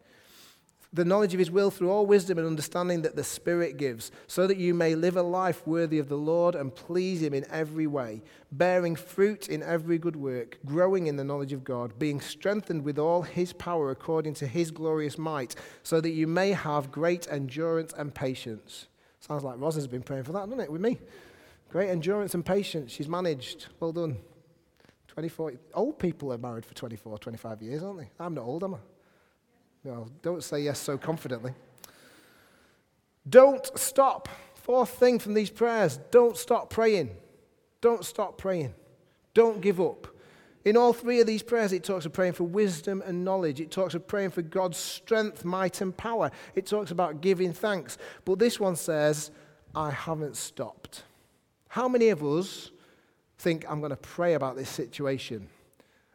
The 0.92 1.06
knowledge 1.06 1.34
of 1.34 1.40
His 1.40 1.52
will 1.52 1.70
through 1.70 1.92
all 1.92 2.08
wisdom 2.08 2.40
and 2.40 2.48
understanding 2.48 3.04
that 3.04 3.16
the 3.16 3.24
Spirit 3.24 3.78
gives, 3.78 4.10
so 4.26 4.48
that 4.48 4.58
you 4.58 4.74
may 4.74 4.96
live 4.96 5.18
a 5.18 5.22
life 5.22 5.66
worthy 5.68 6.00
of 6.00 6.10
the 6.10 6.18
Lord 6.18 6.56
and 6.56 6.74
please 6.74 7.22
Him 7.22 7.36
in 7.36 7.46
every 7.52 7.86
way, 7.86 8.24
bearing 8.52 8.96
fruit 8.96 9.50
in 9.50 9.62
every 9.62 10.00
good 10.00 10.16
work, 10.16 10.58
growing 10.66 11.06
in 11.06 11.16
the 11.16 11.24
knowledge 11.24 11.54
of 11.54 11.64
God, 11.64 12.00
being 12.00 12.20
strengthened 12.20 12.84
with 12.84 12.98
all 12.98 13.22
His 13.22 13.54
power 13.54 13.92
according 13.92 14.34
to 14.36 14.48
His 14.48 14.72
glorious 14.72 15.18
might, 15.18 15.54
so 15.84 16.02
that 16.02 16.10
you 16.10 16.26
may 16.26 16.54
have 16.54 16.92
great 16.92 17.28
endurance 17.30 17.94
and 17.96 18.14
patience. 18.16 18.88
Sounds 19.20 19.44
like 19.44 19.60
Roz 19.60 19.76
has 19.76 19.86
been 19.86 20.02
praying 20.02 20.24
for 20.24 20.32
that, 20.32 20.46
doesn't 20.46 20.60
it, 20.60 20.72
with 20.72 20.82
me? 20.82 21.00
Great 21.70 21.92
endurance 21.92 22.34
and 22.34 22.44
patience. 22.44 22.92
She's 22.92 23.08
managed. 23.08 23.68
Well 23.80 23.92
done. 23.92 24.18
24. 25.10 25.54
Old 25.76 26.00
people 26.00 26.34
are 26.34 26.38
married 26.40 26.66
for 26.66 26.74
24, 26.74 27.20
25 27.20 27.62
years, 27.62 27.84
aren't 27.84 28.00
they? 28.00 28.10
I'm 28.20 28.34
not 28.34 28.46
old, 28.46 28.64
am 28.64 28.74
I? 28.74 28.78
No, 29.84 30.08
don't 30.22 30.44
say 30.44 30.62
yes 30.62 30.80
so 30.80 30.98
confidently. 30.98 31.54
Don't 33.28 33.66
stop. 33.78 34.28
Fourth 34.56 34.90
thing 34.90 35.20
from 35.20 35.34
these 35.34 35.50
prayers 35.50 36.00
don't 36.12 36.38
stop 36.38 36.70
praying. 36.70 37.12
Don't 37.82 38.04
stop 38.04 38.38
praying. 38.38 38.74
Don't 39.34 39.62
give 39.62 39.80
up. 39.80 40.08
In 40.66 40.76
all 40.76 40.92
three 40.92 41.22
of 41.22 41.28
these 41.28 41.42
prayers, 41.42 41.72
it 41.72 41.84
talks 41.84 42.06
of 42.06 42.12
praying 42.12 42.34
for 42.34 42.44
wisdom 42.44 43.02
and 43.06 43.24
knowledge. 43.24 43.62
It 43.62 43.72
talks 43.72 43.94
of 43.94 44.06
praying 44.06 44.32
for 44.32 44.42
God's 44.42 44.78
strength, 44.78 45.46
might, 45.46 45.80
and 45.80 45.96
power. 45.96 46.32
It 46.54 46.66
talks 46.66 46.92
about 46.92 47.22
giving 47.22 47.54
thanks. 47.54 47.98
But 48.26 48.40
this 48.40 48.60
one 48.60 48.76
says, 48.76 49.32
I 49.74 49.92
haven't 49.92 50.36
stopped. 50.36 51.04
How 51.70 51.88
many 51.88 52.10
of 52.10 52.24
us 52.24 52.72
think, 53.38 53.66
I'm 53.70 53.80
going 53.80 53.92
to 53.92 53.96
pray 53.96 54.34
about 54.34 54.58
this 54.58 54.70
situation, 54.70 55.48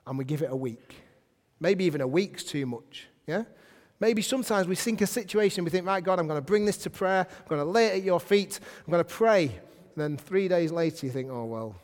and 0.06 0.18
we 0.18 0.24
give 0.24 0.42
it 0.42 0.50
a 0.50 0.56
week? 0.56 0.96
Maybe 1.58 1.84
even 1.84 2.02
a 2.02 2.06
week's 2.06 2.44
too 2.44 2.66
much. 2.66 3.08
Yeah? 3.26 3.44
Maybe 4.00 4.22
sometimes 4.22 4.66
we 4.66 4.76
think 4.76 5.00
a 5.00 5.06
situation, 5.06 5.64
we 5.64 5.70
think, 5.70 5.86
right, 5.86 6.02
God, 6.02 6.18
I'm 6.18 6.26
going 6.26 6.38
to 6.38 6.44
bring 6.44 6.64
this 6.64 6.76
to 6.78 6.90
prayer. 6.90 7.26
I'm 7.30 7.48
going 7.48 7.60
to 7.60 7.64
lay 7.64 7.86
it 7.86 7.94
at 7.96 8.02
your 8.02 8.20
feet. 8.20 8.58
I'm 8.84 8.90
going 8.90 9.04
to 9.04 9.08
pray. 9.08 9.44
And 9.44 9.96
then 9.96 10.16
three 10.16 10.48
days 10.48 10.72
later, 10.72 11.06
you 11.06 11.12
think, 11.12 11.30
oh, 11.30 11.44
well, 11.44 11.76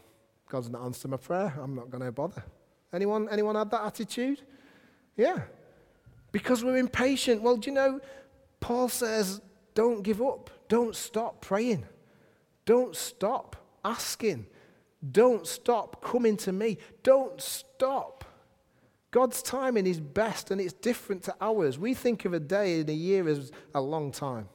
God's 0.49 0.69
not 0.69 0.85
answered 0.85 1.13
my 1.13 1.17
prayer. 1.17 1.55
I'm 1.63 1.75
not 1.75 1.91
going 1.91 2.03
to 2.03 2.13
bother. 2.13 2.43
Anyone, 2.93 3.29
anyone 3.31 3.55
had 3.55 3.71
that 3.71 3.85
attitude? 3.85 4.43
Yeah. 5.17 5.43
Because 6.33 6.65
we're 6.65 6.77
impatient. 6.77 7.43
Well, 7.43 7.57
do 7.57 7.71
you 7.71 7.75
know, 7.75 8.01
Paul 8.59 8.89
says, 8.89 9.41
don't 9.75 10.03
give 10.03 10.21
up. 10.21 10.51
Don't 10.69 10.97
stop 10.97 11.41
praying. 11.41 11.87
Don't 12.65 12.95
stop 12.97 13.57
asking. 13.85 14.47
Don't 15.13 15.47
stop 15.47 16.03
coming 16.03 16.37
to 16.39 16.53
me. 16.53 16.79
Don't 17.03 17.41
stop. 17.41 18.25
God's 19.11 19.43
timing 19.43 19.87
is 19.87 19.99
best 19.99 20.51
and 20.51 20.61
it's 20.61 20.73
different 20.73 21.25
to 21.25 21.35
ours. 21.41 21.79
We 21.79 21.95
think 21.95 22.25
of 22.25 22.33
a 22.33 22.41
day 22.41 22.81
in 22.81 22.89
a 22.89 22.93
year 22.93 23.29
as 23.29 23.51
a 23.75 23.81
long 23.81 24.13
time. 24.13 24.49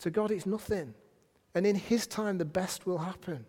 To 0.00 0.10
God, 0.10 0.30
it's 0.30 0.46
nothing. 0.46 0.92
And 1.54 1.66
in 1.66 1.76
His 1.76 2.06
time, 2.06 2.38
the 2.38 2.44
best 2.44 2.86
will 2.86 2.98
happen. 2.98 3.46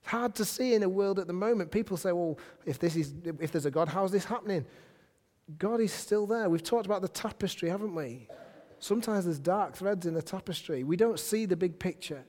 It's 0.00 0.10
hard 0.10 0.34
to 0.36 0.44
see 0.44 0.74
in 0.74 0.82
a 0.82 0.88
world 0.88 1.18
at 1.18 1.26
the 1.26 1.32
moment. 1.32 1.70
People 1.70 1.96
say, 1.96 2.12
well, 2.12 2.38
if, 2.66 2.78
this 2.78 2.96
is, 2.96 3.14
if 3.24 3.52
there's 3.52 3.66
a 3.66 3.70
God, 3.70 3.88
how's 3.88 4.10
this 4.10 4.24
happening? 4.24 4.66
God 5.58 5.80
is 5.80 5.92
still 5.92 6.26
there. 6.26 6.48
We've 6.48 6.62
talked 6.62 6.86
about 6.86 7.02
the 7.02 7.08
tapestry, 7.08 7.68
haven't 7.68 7.94
we? 7.94 8.28
Sometimes 8.78 9.24
there's 9.24 9.38
dark 9.38 9.74
threads 9.74 10.06
in 10.06 10.14
the 10.14 10.22
tapestry. 10.22 10.84
We 10.84 10.96
don't 10.96 11.18
see 11.18 11.46
the 11.46 11.56
big 11.56 11.78
picture. 11.78 12.24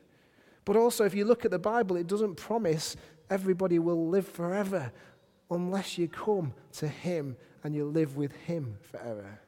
But 0.66 0.76
also, 0.76 1.06
if 1.06 1.16
you 1.16 1.26
look 1.26 1.46
at 1.46 1.52
the 1.52 1.60
Bible, 1.60 1.96
it 1.96 2.08
doesn't 2.08 2.36
promise 2.36 2.96
everybody 3.30 3.80
will 3.80 4.10
live 4.10 4.28
forever 4.28 4.92
unless 5.52 5.98
you 5.98 6.08
come 6.08 6.54
to 6.74 6.88
Him 6.88 7.36
and 7.64 7.76
you 7.76 7.86
live 7.86 8.18
with 8.18 8.32
Him 8.32 8.78
forever. 8.82 9.40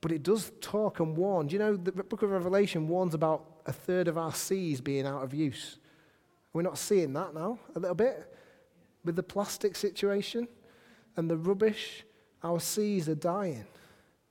But 0.00 0.12
it 0.12 0.22
does 0.22 0.52
talk 0.60 1.00
and 1.00 1.16
warn. 1.16 1.46
Do 1.46 1.54
you 1.54 1.58
know 1.58 1.76
the 1.76 1.92
book 1.92 2.20
of 2.20 2.30
Revelation 2.30 2.88
warns 2.88 3.14
about 3.14 3.46
a 3.64 3.72
third 3.72 4.06
of 4.06 4.18
our 4.18 4.34
seas 4.34 4.82
being 4.82 5.06
out 5.06 5.22
of 5.22 5.32
use? 5.32 5.78
We're 6.52 6.62
not 6.62 6.76
seeing 6.76 7.14
that 7.14 7.34
now, 7.34 7.58
a 7.74 7.78
little 7.78 7.94
bit, 7.94 8.30
with 9.04 9.16
the 9.16 9.22
plastic 9.22 9.76
situation 9.76 10.46
and 11.16 11.30
the 11.30 11.36
rubbish. 11.38 12.04
Our 12.42 12.60
seas 12.60 13.08
are 13.08 13.14
dying. 13.14 13.64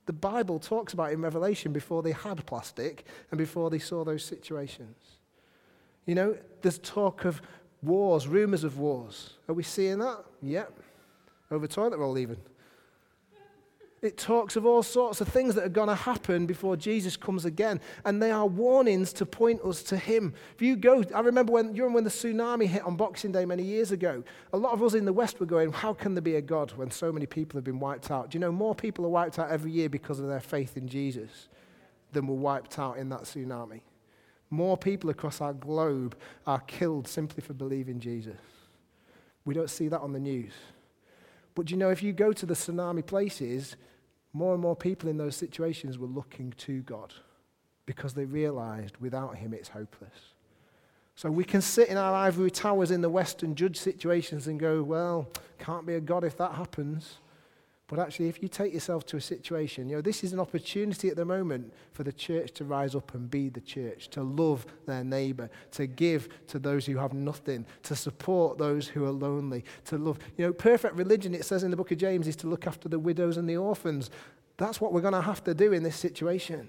The 0.06 0.12
Bible 0.12 0.58
talks 0.58 0.92
about 0.92 1.12
in 1.12 1.20
Revelation 1.22 1.72
before 1.72 2.02
they 2.02 2.12
had 2.12 2.44
plastic 2.46 3.06
and 3.30 3.38
before 3.38 3.70
they 3.70 3.78
saw 3.78 4.04
those 4.04 4.24
situations. 4.24 4.96
You 6.06 6.14
know, 6.14 6.36
there's 6.62 6.78
talk 6.78 7.24
of 7.24 7.40
wars, 7.84 8.26
rumors 8.26 8.64
of 8.64 8.78
wars. 8.78 9.34
Are 9.48 9.54
we 9.54 9.62
seeing 9.62 9.98
that? 9.98 10.24
Yep. 10.42 10.72
Over 11.50 11.66
toilet 11.66 11.98
roll, 11.98 12.18
even. 12.18 12.38
It 14.04 14.18
talks 14.18 14.54
of 14.56 14.66
all 14.66 14.82
sorts 14.82 15.22
of 15.22 15.28
things 15.28 15.54
that 15.54 15.64
are 15.64 15.70
going 15.70 15.88
to 15.88 15.94
happen 15.94 16.44
before 16.44 16.76
Jesus 16.76 17.16
comes 17.16 17.46
again. 17.46 17.80
And 18.04 18.22
they 18.22 18.30
are 18.30 18.46
warnings 18.46 19.14
to 19.14 19.24
point 19.24 19.62
us 19.62 19.82
to 19.84 19.96
Him. 19.96 20.34
If 20.54 20.60
you 20.60 20.76
go, 20.76 21.02
I 21.14 21.20
remember 21.20 21.52
when, 21.52 21.74
you 21.74 21.84
remember 21.84 21.94
when 21.94 22.04
the 22.04 22.10
tsunami 22.10 22.66
hit 22.66 22.82
on 22.82 22.96
Boxing 22.96 23.32
Day 23.32 23.46
many 23.46 23.62
years 23.62 23.92
ago. 23.92 24.22
A 24.52 24.58
lot 24.58 24.74
of 24.74 24.82
us 24.82 24.92
in 24.92 25.06
the 25.06 25.12
West 25.12 25.40
were 25.40 25.46
going, 25.46 25.72
How 25.72 25.94
can 25.94 26.14
there 26.14 26.20
be 26.20 26.36
a 26.36 26.42
God 26.42 26.72
when 26.72 26.90
so 26.90 27.10
many 27.10 27.24
people 27.24 27.56
have 27.56 27.64
been 27.64 27.80
wiped 27.80 28.10
out? 28.10 28.30
Do 28.30 28.36
you 28.36 28.40
know 28.40 28.52
more 28.52 28.74
people 28.74 29.06
are 29.06 29.10
wiped 29.10 29.38
out 29.38 29.50
every 29.50 29.70
year 29.70 29.88
because 29.88 30.20
of 30.20 30.28
their 30.28 30.40
faith 30.40 30.76
in 30.76 30.86
Jesus 30.86 31.48
than 32.12 32.26
were 32.26 32.34
wiped 32.34 32.78
out 32.78 32.98
in 32.98 33.08
that 33.08 33.22
tsunami? 33.22 33.80
More 34.50 34.76
people 34.76 35.10
across 35.10 35.40
our 35.40 35.52
globe 35.52 36.16
are 36.46 36.60
killed 36.60 37.08
simply 37.08 37.42
for 37.42 37.54
believing 37.54 37.98
Jesus. 37.98 38.40
We 39.44 39.54
don't 39.54 39.70
see 39.70 39.88
that 39.88 40.00
on 40.00 40.12
the 40.12 40.20
news. 40.20 40.52
But 41.54 41.70
you 41.70 41.76
know, 41.76 41.90
if 41.90 42.02
you 42.02 42.12
go 42.12 42.32
to 42.32 42.46
the 42.46 42.54
tsunami 42.54 43.04
places, 43.04 43.76
more 44.32 44.52
and 44.52 44.62
more 44.62 44.76
people 44.76 45.08
in 45.08 45.16
those 45.16 45.36
situations 45.36 45.98
were 45.98 46.08
looking 46.08 46.52
to 46.58 46.82
God 46.82 47.14
because 47.86 48.14
they 48.14 48.24
realized 48.24 48.96
without 48.98 49.36
Him 49.36 49.54
it's 49.54 49.68
hopeless. 49.68 50.34
So 51.14 51.30
we 51.30 51.44
can 51.44 51.60
sit 51.60 51.88
in 51.88 51.96
our 51.96 52.12
ivory 52.12 52.50
towers 52.50 52.90
in 52.90 53.00
the 53.00 53.08
West 53.08 53.44
and 53.44 53.56
judge 53.56 53.76
situations 53.76 54.48
and 54.48 54.58
go, 54.58 54.82
well, 54.82 55.28
can't 55.58 55.86
be 55.86 55.94
a 55.94 56.00
God 56.00 56.24
if 56.24 56.36
that 56.38 56.52
happens. 56.52 57.18
But 57.86 57.98
actually, 57.98 58.28
if 58.28 58.42
you 58.42 58.48
take 58.48 58.72
yourself 58.72 59.04
to 59.06 59.18
a 59.18 59.20
situation, 59.20 59.90
you 59.90 59.96
know, 59.96 60.00
this 60.00 60.24
is 60.24 60.32
an 60.32 60.40
opportunity 60.40 61.10
at 61.10 61.16
the 61.16 61.24
moment 61.24 61.72
for 61.92 62.02
the 62.02 62.12
church 62.12 62.52
to 62.52 62.64
rise 62.64 62.94
up 62.94 63.12
and 63.14 63.30
be 63.30 63.50
the 63.50 63.60
church, 63.60 64.08
to 64.10 64.22
love 64.22 64.64
their 64.86 65.04
neighbor, 65.04 65.50
to 65.72 65.86
give 65.86 66.28
to 66.46 66.58
those 66.58 66.86
who 66.86 66.96
have 66.96 67.12
nothing, 67.12 67.66
to 67.82 67.94
support 67.94 68.56
those 68.56 68.88
who 68.88 69.04
are 69.04 69.10
lonely, 69.10 69.64
to 69.84 69.98
love. 69.98 70.18
You 70.38 70.46
know, 70.46 70.52
perfect 70.54 70.96
religion, 70.96 71.34
it 71.34 71.44
says 71.44 71.62
in 71.62 71.70
the 71.70 71.76
book 71.76 71.92
of 71.92 71.98
James, 71.98 72.26
is 72.26 72.36
to 72.36 72.46
look 72.46 72.66
after 72.66 72.88
the 72.88 72.98
widows 72.98 73.36
and 73.36 73.48
the 73.48 73.58
orphans. 73.58 74.10
That's 74.56 74.80
what 74.80 74.94
we're 74.94 75.02
going 75.02 75.12
to 75.12 75.20
have 75.20 75.44
to 75.44 75.52
do 75.52 75.74
in 75.74 75.82
this 75.82 75.96
situation. 75.96 76.68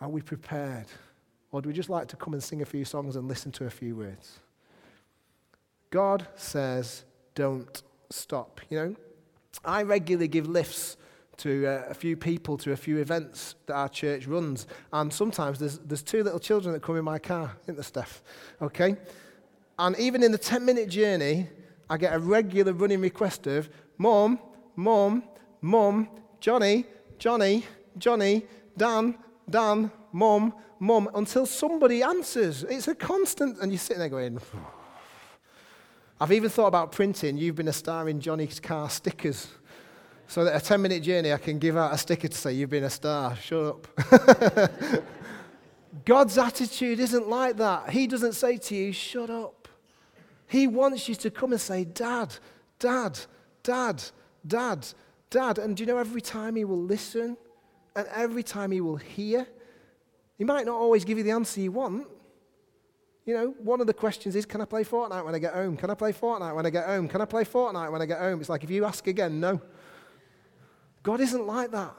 Are 0.00 0.08
we 0.08 0.22
prepared? 0.22 0.86
Or 1.52 1.60
do 1.60 1.68
we 1.68 1.74
just 1.74 1.90
like 1.90 2.08
to 2.08 2.16
come 2.16 2.32
and 2.32 2.42
sing 2.42 2.62
a 2.62 2.66
few 2.66 2.86
songs 2.86 3.14
and 3.14 3.28
listen 3.28 3.52
to 3.52 3.66
a 3.66 3.70
few 3.70 3.94
words? 3.96 4.38
God 5.90 6.26
says, 6.34 7.04
don't 7.34 7.82
stop. 8.08 8.62
You 8.70 8.78
know, 8.78 8.96
I 9.64 9.82
regularly 9.82 10.28
give 10.28 10.48
lifts 10.48 10.96
to 11.38 11.66
uh, 11.66 11.84
a 11.88 11.94
few 11.94 12.16
people 12.16 12.58
to 12.58 12.72
a 12.72 12.76
few 12.76 12.98
events 12.98 13.54
that 13.66 13.74
our 13.74 13.88
church 13.88 14.26
runs. 14.26 14.66
And 14.92 15.12
sometimes 15.12 15.58
there's, 15.58 15.78
there's 15.78 16.02
two 16.02 16.22
little 16.22 16.38
children 16.38 16.74
that 16.74 16.82
come 16.82 16.96
in 16.96 17.04
my 17.04 17.18
car, 17.18 17.56
isn't 17.64 17.76
there, 17.76 17.84
Steph? 17.84 18.22
Okay? 18.60 18.96
And 19.78 19.98
even 19.98 20.22
in 20.22 20.32
the 20.32 20.38
10 20.38 20.64
minute 20.64 20.90
journey, 20.90 21.48
I 21.88 21.96
get 21.96 22.14
a 22.14 22.18
regular 22.18 22.72
running 22.72 23.00
request 23.00 23.46
of, 23.46 23.70
Mom, 23.96 24.38
Mom, 24.76 25.24
Mom, 25.62 26.08
Johnny, 26.40 26.84
Johnny, 27.18 27.64
Johnny, 27.98 28.44
Dan, 28.76 29.16
Dan, 29.48 29.90
Mom, 30.12 30.54
Mom, 30.78 31.08
until 31.14 31.46
somebody 31.46 32.02
answers. 32.02 32.64
It's 32.64 32.88
a 32.88 32.94
constant, 32.94 33.58
and 33.60 33.72
you're 33.72 33.78
sitting 33.78 34.00
there 34.00 34.08
going, 34.08 34.38
I've 36.20 36.32
even 36.32 36.50
thought 36.50 36.66
about 36.66 36.92
printing, 36.92 37.38
you've 37.38 37.56
been 37.56 37.68
a 37.68 37.72
star 37.72 38.06
in 38.08 38.20
Johnny's 38.20 38.60
car 38.60 38.90
stickers. 38.90 39.48
So 40.28 40.44
that 40.44 40.54
a 40.54 40.64
10 40.64 40.82
minute 40.82 41.02
journey, 41.02 41.32
I 41.32 41.38
can 41.38 41.58
give 41.58 41.76
out 41.76 41.94
a 41.94 41.98
sticker 41.98 42.28
to 42.28 42.36
say, 42.36 42.52
You've 42.52 42.70
been 42.70 42.84
a 42.84 42.90
star. 42.90 43.34
Shut 43.36 43.64
up. 43.64 45.02
God's 46.04 46.38
attitude 46.38 47.00
isn't 47.00 47.28
like 47.28 47.56
that. 47.56 47.90
He 47.90 48.06
doesn't 48.06 48.34
say 48.34 48.58
to 48.58 48.76
you, 48.76 48.92
Shut 48.92 49.30
up. 49.30 49.66
He 50.46 50.66
wants 50.66 51.08
you 51.08 51.14
to 51.16 51.30
come 51.30 51.52
and 51.52 51.60
say, 51.60 51.84
Dad, 51.84 52.36
Dad, 52.78 53.18
Dad, 53.62 54.02
Dad, 54.46 54.86
Dad. 55.30 55.58
And 55.58 55.76
do 55.76 55.82
you 55.82 55.86
know 55.86 55.98
every 55.98 56.20
time 56.20 56.54
He 56.54 56.64
will 56.64 56.82
listen 56.82 57.36
and 57.96 58.06
every 58.14 58.42
time 58.42 58.70
He 58.70 58.80
will 58.80 58.96
hear? 58.96 59.48
He 60.38 60.44
might 60.44 60.66
not 60.66 60.76
always 60.76 61.04
give 61.04 61.18
you 61.18 61.24
the 61.24 61.32
answer 61.32 61.60
you 61.60 61.72
want, 61.72 62.06
you 63.30 63.36
know, 63.36 63.54
one 63.62 63.80
of 63.80 63.86
the 63.86 63.94
questions 63.94 64.34
is, 64.34 64.44
can 64.44 64.60
I 64.60 64.64
play 64.64 64.82
Fortnite 64.82 65.24
when 65.24 65.36
I 65.36 65.38
get 65.38 65.54
home? 65.54 65.76
Can 65.76 65.88
I 65.88 65.94
play 65.94 66.12
Fortnite 66.12 66.52
when 66.52 66.66
I 66.66 66.70
get 66.70 66.84
home? 66.84 67.06
Can 67.06 67.20
I 67.20 67.24
play 67.26 67.44
Fortnite 67.44 67.92
when 67.92 68.02
I 68.02 68.06
get 68.06 68.18
home? 68.18 68.40
It's 68.40 68.48
like 68.48 68.64
if 68.64 68.70
you 68.70 68.84
ask 68.84 69.06
again, 69.06 69.38
no. 69.38 69.60
God 71.04 71.20
isn't 71.20 71.46
like 71.46 71.70
that. 71.70 71.94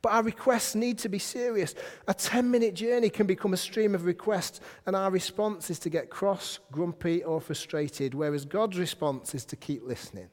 But 0.00 0.12
our 0.12 0.22
requests 0.22 0.76
need 0.76 0.98
to 0.98 1.08
be 1.08 1.18
serious. 1.18 1.74
A 2.06 2.14
10 2.14 2.48
minute 2.48 2.74
journey 2.74 3.10
can 3.10 3.26
become 3.26 3.52
a 3.52 3.56
stream 3.56 3.96
of 3.96 4.04
requests, 4.04 4.60
and 4.86 4.94
our 4.94 5.10
response 5.10 5.70
is 5.70 5.80
to 5.80 5.90
get 5.90 6.08
cross, 6.08 6.60
grumpy, 6.70 7.24
or 7.24 7.40
frustrated, 7.40 8.14
whereas 8.14 8.44
God's 8.44 8.78
response 8.78 9.34
is 9.34 9.44
to 9.46 9.56
keep 9.56 9.84
listening. 9.84 10.28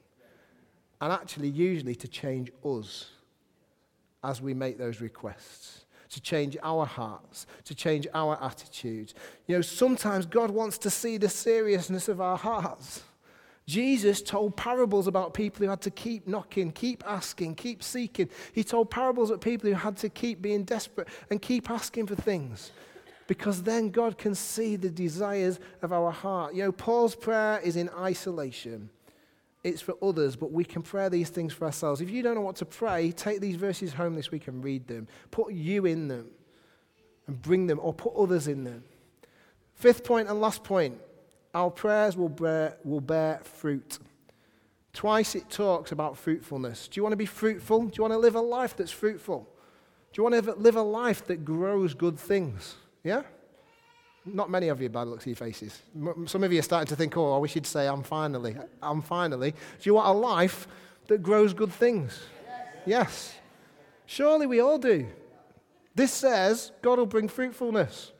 And 0.99 1.12
actually, 1.12 1.47
usually, 1.49 1.95
to 1.95 2.07
change 2.07 2.51
us 2.63 3.10
as 4.23 4.39
we 4.39 4.53
make 4.53 4.77
those 4.77 5.01
requests 5.01 5.86
to 6.12 6.21
change 6.21 6.58
our 6.62 6.86
hearts, 6.86 7.47
to 7.65 7.74
change 7.74 8.08
our 8.13 8.38
attitudes. 8.43 9.13
You 9.47 9.56
know, 9.56 9.62
sometimes 9.62 10.26
God 10.26 10.52
wants 10.52 10.78
to 10.80 10.89
see 10.89 11.17
the 11.17 11.30
seriousness 11.30 12.08
of 12.08 12.21
our 12.21 12.38
hearts. 12.38 13.04
Jesus 13.65 14.21
told 14.21 14.58
parables 14.58 15.08
about 15.08 15.34
people 15.34 15.63
who 15.63 15.69
had 15.69 15.82
to 15.82 15.91
keep 15.91 16.28
knocking, 16.28 16.71
keep 16.71 17.04
asking, 17.08 17.56
keep 17.56 17.82
seeking. 17.82 18.30
He 18.54 18.63
told 18.63 18.89
parables 18.89 19.30
about 19.30 19.41
people 19.41 19.69
who 19.69 19.76
had 19.76 19.95
to 19.97 20.10
keep 20.10 20.41
being 20.41 20.63
desperate 20.63 21.08
and 21.30 21.41
keep 21.41 21.69
asking 21.69 22.08
for 22.08 22.15
things. 22.15 22.71
Because 23.28 23.63
then 23.63 23.89
God 23.89 24.17
can 24.17 24.36
see 24.36 24.76
the 24.76 24.89
desires 24.89 25.60
of 25.82 25.93
our 25.93 26.12
heart. 26.12 26.54
You 26.54 26.63
know, 26.63 26.71
Paul's 26.74 27.15
prayer 27.15 27.62
is 27.63 27.78
in 27.78 27.89
isolation 27.97 28.89
it's 29.63 29.82
for 29.82 29.95
others, 30.02 30.36
but 30.36 30.52
we 30.52 30.63
can 30.63 30.82
pray 30.82 31.08
these 31.10 31.30
things 31.30 31.54
for 31.54 31.65
ourselves. 31.65 32.02
If 32.02 32.10
you 32.10 32.24
don't 32.24 32.36
know 32.36 32.41
what 32.41 32.56
to 32.58 32.65
pray, 32.65 33.12
take 33.12 33.41
these 33.41 33.56
verses 33.56 33.93
home 33.93 34.15
this 34.15 34.32
week 34.32 34.47
and 34.47 34.63
read 34.63 34.88
them. 34.88 35.08
Put 35.30 35.54
you 35.54 35.86
in 35.86 36.08
them 36.08 36.32
and 37.28 37.39
bring 37.41 37.67
them, 37.67 37.80
or 37.82 37.93
put 37.93 38.15
others 38.15 38.47
in 38.47 38.63
them. 38.63 38.84
Fifth 39.76 40.04
point 40.04 40.30
and 40.30 40.41
last 40.41 40.63
point 40.63 41.00
our 41.54 41.69
prayers 41.69 42.15
will 42.15 42.30
bear, 42.30 42.78
will 42.84 43.02
bear 43.02 43.41
fruit. 43.43 44.00
Twice 44.93 45.36
it 45.36 45.50
talks 45.50 45.91
about 45.91 46.17
fruitfulness. 46.17 46.88
Do 46.88 47.00
you 47.00 47.04
want 47.04 47.13
to 47.13 47.17
be 47.17 47.26
fruitful? 47.26 47.86
Do 47.86 47.91
you 47.95 48.02
want 48.02 48.13
to 48.13 48.17
live 48.17 48.36
a 48.36 48.41
life 48.41 48.76
that's 48.76 48.91
fruitful? 48.91 49.47
Do 50.12 50.21
you 50.21 50.24
want 50.24 50.43
to 50.43 50.54
live 50.54 50.76
a 50.76 50.82
life 50.82 51.26
that 51.28 51.45
grows 51.45 51.93
good 51.93 52.19
things? 52.19 52.76
Yeah? 53.04 53.24
Not 54.25 54.49
many 54.49 54.67
of 54.67 54.81
you, 54.81 54.89
by 54.89 55.03
the 55.03 55.12
looks 55.12 55.23
of 55.23 55.27
your 55.27 55.36
faces. 55.36 55.81
Some 56.27 56.43
of 56.43 56.53
you 56.53 56.60
are 56.60 56.63
starting 56.63 56.88
to 56.88 56.95
think, 56.95 57.17
oh, 57.17 57.36
I 57.36 57.38
wish 57.39 57.55
you'd 57.55 57.65
say, 57.65 57.88
I'm 57.88 58.03
finally. 58.03 58.55
I'm 58.81 59.01
finally. 59.01 59.51
Do 59.51 59.57
you 59.81 59.95
want 59.95 60.07
a 60.10 60.12
life 60.12 60.67
that 61.07 61.23
grows 61.23 61.53
good 61.53 61.71
things? 61.71 62.19
Yes. 62.45 62.67
yes. 62.86 63.36
Surely 64.05 64.45
we 64.45 64.60
all 64.60 64.77
do. 64.77 65.07
This 65.95 66.13
says 66.13 66.71
God 66.81 66.99
will 66.99 67.05
bring 67.05 67.27
fruitfulness, 67.27 68.12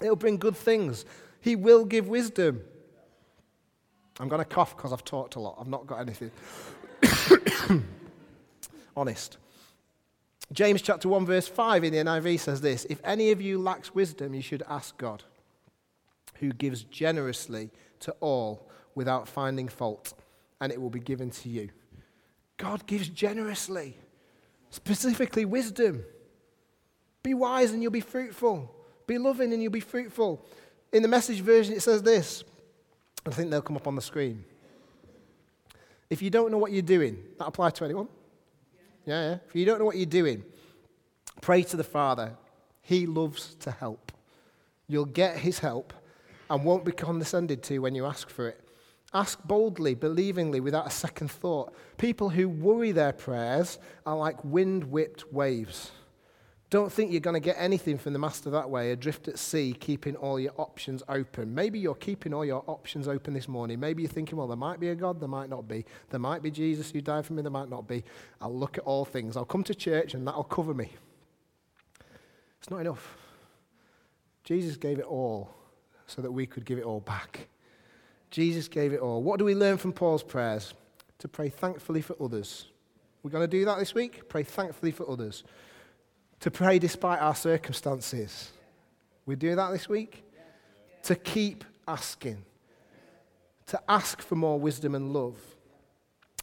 He'll 0.00 0.16
bring 0.16 0.38
good 0.38 0.56
things, 0.56 1.04
He 1.40 1.56
will 1.56 1.84
give 1.84 2.08
wisdom. 2.08 2.62
I'm 4.20 4.28
going 4.28 4.40
to 4.40 4.44
cough 4.44 4.76
because 4.76 4.92
I've 4.92 5.04
talked 5.04 5.36
a 5.36 5.40
lot. 5.40 5.58
I've 5.60 5.68
not 5.68 5.86
got 5.86 6.00
anything. 6.00 6.32
Honest. 8.96 9.38
James 10.52 10.80
chapter 10.80 11.08
1, 11.08 11.26
verse 11.26 11.46
5 11.46 11.84
in 11.84 11.92
the 11.92 11.98
NIV 11.98 12.40
says 12.40 12.60
this 12.60 12.86
If 12.88 13.00
any 13.04 13.30
of 13.30 13.40
you 13.40 13.58
lacks 13.58 13.94
wisdom, 13.94 14.34
you 14.34 14.42
should 14.42 14.62
ask 14.68 14.96
God, 14.96 15.24
who 16.36 16.52
gives 16.52 16.84
generously 16.84 17.70
to 18.00 18.12
all 18.20 18.68
without 18.94 19.28
finding 19.28 19.68
fault, 19.68 20.14
and 20.60 20.72
it 20.72 20.80
will 20.80 20.90
be 20.90 21.00
given 21.00 21.30
to 21.30 21.48
you. 21.48 21.68
God 22.56 22.86
gives 22.86 23.08
generously, 23.08 23.96
specifically 24.70 25.44
wisdom. 25.44 26.02
Be 27.22 27.34
wise 27.34 27.72
and 27.72 27.82
you'll 27.82 27.92
be 27.92 28.00
fruitful. 28.00 28.74
Be 29.06 29.18
loving 29.18 29.52
and 29.52 29.62
you'll 29.62 29.70
be 29.72 29.80
fruitful. 29.80 30.44
In 30.92 31.02
the 31.02 31.08
message 31.08 31.40
version, 31.40 31.74
it 31.74 31.82
says 31.82 32.02
this. 32.02 32.42
I 33.26 33.30
think 33.30 33.50
they'll 33.50 33.62
come 33.62 33.76
up 33.76 33.86
on 33.86 33.94
the 33.94 34.02
screen. 34.02 34.44
If 36.08 36.22
you 36.22 36.30
don't 36.30 36.50
know 36.50 36.58
what 36.58 36.72
you're 36.72 36.82
doing, 36.82 37.22
that 37.38 37.46
apply 37.46 37.70
to 37.70 37.84
anyone? 37.84 38.08
Yeah, 39.08 39.30
yeah. 39.30 39.38
If 39.48 39.56
you 39.56 39.64
don't 39.64 39.78
know 39.78 39.86
what 39.86 39.96
you're 39.96 40.04
doing, 40.04 40.44
pray 41.40 41.62
to 41.62 41.78
the 41.78 41.84
Father. 41.84 42.36
He 42.82 43.06
loves 43.06 43.54
to 43.60 43.70
help. 43.70 44.12
You'll 44.86 45.06
get 45.06 45.38
his 45.38 45.60
help 45.60 45.94
and 46.50 46.62
won't 46.62 46.84
be 46.84 46.92
condescended 46.92 47.62
to 47.64 47.78
when 47.78 47.94
you 47.94 48.04
ask 48.04 48.28
for 48.28 48.48
it. 48.48 48.60
Ask 49.14 49.42
boldly, 49.44 49.94
believingly, 49.94 50.60
without 50.60 50.86
a 50.86 50.90
second 50.90 51.30
thought. 51.30 51.74
People 51.96 52.28
who 52.28 52.50
worry 52.50 52.92
their 52.92 53.14
prayers 53.14 53.78
are 54.04 54.16
like 54.16 54.44
wind 54.44 54.84
whipped 54.84 55.32
waves. 55.32 55.90
Don't 56.70 56.92
think 56.92 57.10
you're 57.10 57.20
going 57.20 57.34
to 57.34 57.40
get 57.40 57.56
anything 57.58 57.96
from 57.96 58.12
the 58.12 58.18
Master 58.18 58.50
that 58.50 58.68
way, 58.68 58.92
adrift 58.92 59.26
at 59.26 59.38
sea, 59.38 59.74
keeping 59.78 60.14
all 60.16 60.38
your 60.38 60.52
options 60.58 61.02
open. 61.08 61.54
Maybe 61.54 61.78
you're 61.78 61.94
keeping 61.94 62.34
all 62.34 62.44
your 62.44 62.62
options 62.66 63.08
open 63.08 63.32
this 63.32 63.48
morning. 63.48 63.80
Maybe 63.80 64.02
you're 64.02 64.12
thinking, 64.12 64.36
well, 64.36 64.46
there 64.46 64.56
might 64.56 64.78
be 64.78 64.90
a 64.90 64.94
God, 64.94 65.18
there 65.18 65.30
might 65.30 65.48
not 65.48 65.66
be. 65.66 65.86
There 66.10 66.20
might 66.20 66.42
be 66.42 66.50
Jesus 66.50 66.90
who 66.90 67.00
died 67.00 67.24
for 67.24 67.32
me, 67.32 67.40
there 67.40 67.50
might 67.50 67.70
not 67.70 67.88
be. 67.88 68.04
I'll 68.42 68.54
look 68.54 68.76
at 68.76 68.84
all 68.84 69.06
things. 69.06 69.34
I'll 69.34 69.46
come 69.46 69.64
to 69.64 69.74
church 69.74 70.12
and 70.12 70.26
that'll 70.26 70.44
cover 70.44 70.74
me. 70.74 70.92
It's 72.58 72.68
not 72.68 72.80
enough. 72.80 73.16
Jesus 74.44 74.76
gave 74.76 74.98
it 74.98 75.06
all 75.06 75.54
so 76.06 76.20
that 76.20 76.30
we 76.30 76.44
could 76.44 76.66
give 76.66 76.78
it 76.78 76.84
all 76.84 77.00
back. 77.00 77.48
Jesus 78.30 78.68
gave 78.68 78.92
it 78.92 79.00
all. 79.00 79.22
What 79.22 79.38
do 79.38 79.46
we 79.46 79.54
learn 79.54 79.78
from 79.78 79.92
Paul's 79.94 80.22
prayers? 80.22 80.74
To 81.20 81.28
pray 81.28 81.48
thankfully 81.48 82.00
for 82.02 82.14
others 82.22 82.66
We're 83.22 83.30
going 83.30 83.42
to 83.42 83.48
do 83.48 83.64
that 83.64 83.78
this 83.78 83.94
week. 83.94 84.28
Pray 84.28 84.42
thankfully 84.42 84.92
for 84.92 85.10
others. 85.10 85.44
To 86.40 86.50
pray 86.50 86.78
despite 86.78 87.20
our 87.20 87.34
circumstances. 87.34 88.52
We 89.26 89.36
do 89.36 89.54
that 89.56 89.70
this 89.72 89.88
week. 89.88 90.22
To 91.04 91.14
keep 91.14 91.64
asking. 91.86 92.44
To 93.66 93.80
ask 93.88 94.22
for 94.22 94.36
more 94.36 94.58
wisdom 94.58 94.94
and 94.94 95.12
love 95.12 95.36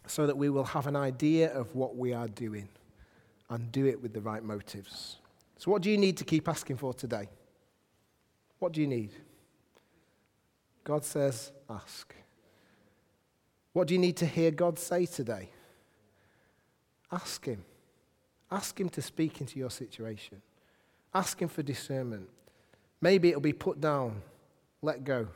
so 0.07 0.27
that 0.27 0.37
we 0.37 0.49
will 0.49 0.63
have 0.63 0.87
an 0.87 0.95
idea 0.95 1.51
of 1.53 1.73
what 1.75 1.95
we 1.95 2.13
are 2.13 2.27
doing 2.27 2.69
and 3.49 3.71
do 3.71 3.85
it 3.85 4.01
with 4.01 4.13
the 4.13 4.21
right 4.21 4.43
motives. 4.43 5.17
So, 5.57 5.71
what 5.71 5.81
do 5.81 5.89
you 5.89 5.97
need 5.97 6.17
to 6.17 6.23
keep 6.23 6.47
asking 6.47 6.77
for 6.77 6.93
today? 6.93 7.29
What 8.59 8.73
do 8.73 8.81
you 8.81 8.87
need? 8.87 9.11
God 10.83 11.03
says, 11.03 11.51
ask. 11.69 12.13
What 13.73 13.87
do 13.87 13.93
you 13.93 13.99
need 13.99 14.17
to 14.17 14.25
hear 14.25 14.51
God 14.51 14.79
say 14.79 15.05
today? 15.05 15.49
Ask 17.11 17.45
Him. 17.45 17.63
Ask 18.51 18.79
Him 18.79 18.89
to 18.89 19.01
speak 19.01 19.41
into 19.41 19.59
your 19.59 19.71
situation. 19.71 20.41
Ask 21.13 21.41
Him 21.41 21.47
for 21.47 21.63
discernment. 21.63 22.29
Maybe 23.01 23.29
it'll 23.29 23.41
be 23.41 23.53
put 23.53 23.81
down, 23.81 24.21
let 24.81 25.03
go, 25.03 25.27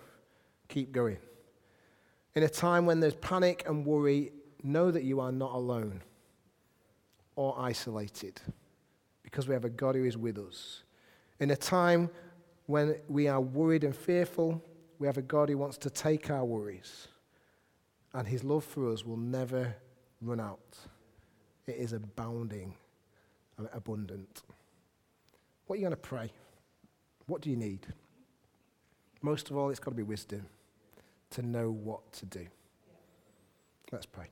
keep 0.67 0.91
going. 0.91 1.17
In 2.35 2.43
a 2.43 2.49
time 2.49 2.85
when 2.85 2.99
there's 2.99 3.15
panic 3.15 3.63
and 3.67 3.85
worry, 3.85 4.31
know 4.63 4.91
that 4.91 5.03
you 5.03 5.19
are 5.19 5.31
not 5.31 5.53
alone 5.53 6.01
or 7.35 7.55
isolated 7.59 8.39
because 9.23 9.47
we 9.47 9.53
have 9.53 9.65
a 9.65 9.69
God 9.69 9.95
who 9.95 10.03
is 10.03 10.17
with 10.17 10.37
us. 10.37 10.83
In 11.39 11.51
a 11.51 11.55
time 11.55 12.09
when 12.65 12.95
we 13.07 13.27
are 13.27 13.41
worried 13.41 13.83
and 13.83 13.95
fearful, 13.95 14.63
we 14.99 15.07
have 15.07 15.17
a 15.17 15.21
God 15.21 15.49
who 15.49 15.57
wants 15.57 15.77
to 15.79 15.89
take 15.89 16.29
our 16.29 16.43
worries, 16.43 17.07
and 18.13 18.27
his 18.27 18.43
love 18.43 18.63
for 18.63 18.91
us 18.91 19.05
will 19.05 19.17
never 19.17 19.75
run 20.21 20.39
out. 20.39 20.77
It 21.65 21.77
is 21.77 21.93
abounding 21.93 22.75
and 23.59 23.69
abundant. 23.73 24.41
What 25.67 25.75
are 25.75 25.77
you 25.77 25.83
going 25.83 25.91
to 25.91 25.97
pray? 25.97 26.31
What 27.27 27.41
do 27.41 27.51
you 27.51 27.55
need? 27.55 27.85
Most 29.21 29.51
of 29.51 29.57
all, 29.57 29.69
it's 29.69 29.79
got 29.79 29.91
to 29.91 29.97
be 29.97 30.03
wisdom 30.03 30.47
to 31.31 31.43
know 31.43 31.69
what 31.69 32.11
to 32.13 32.25
do. 32.25 32.47
Let's 33.91 34.07
pray. 34.07 34.27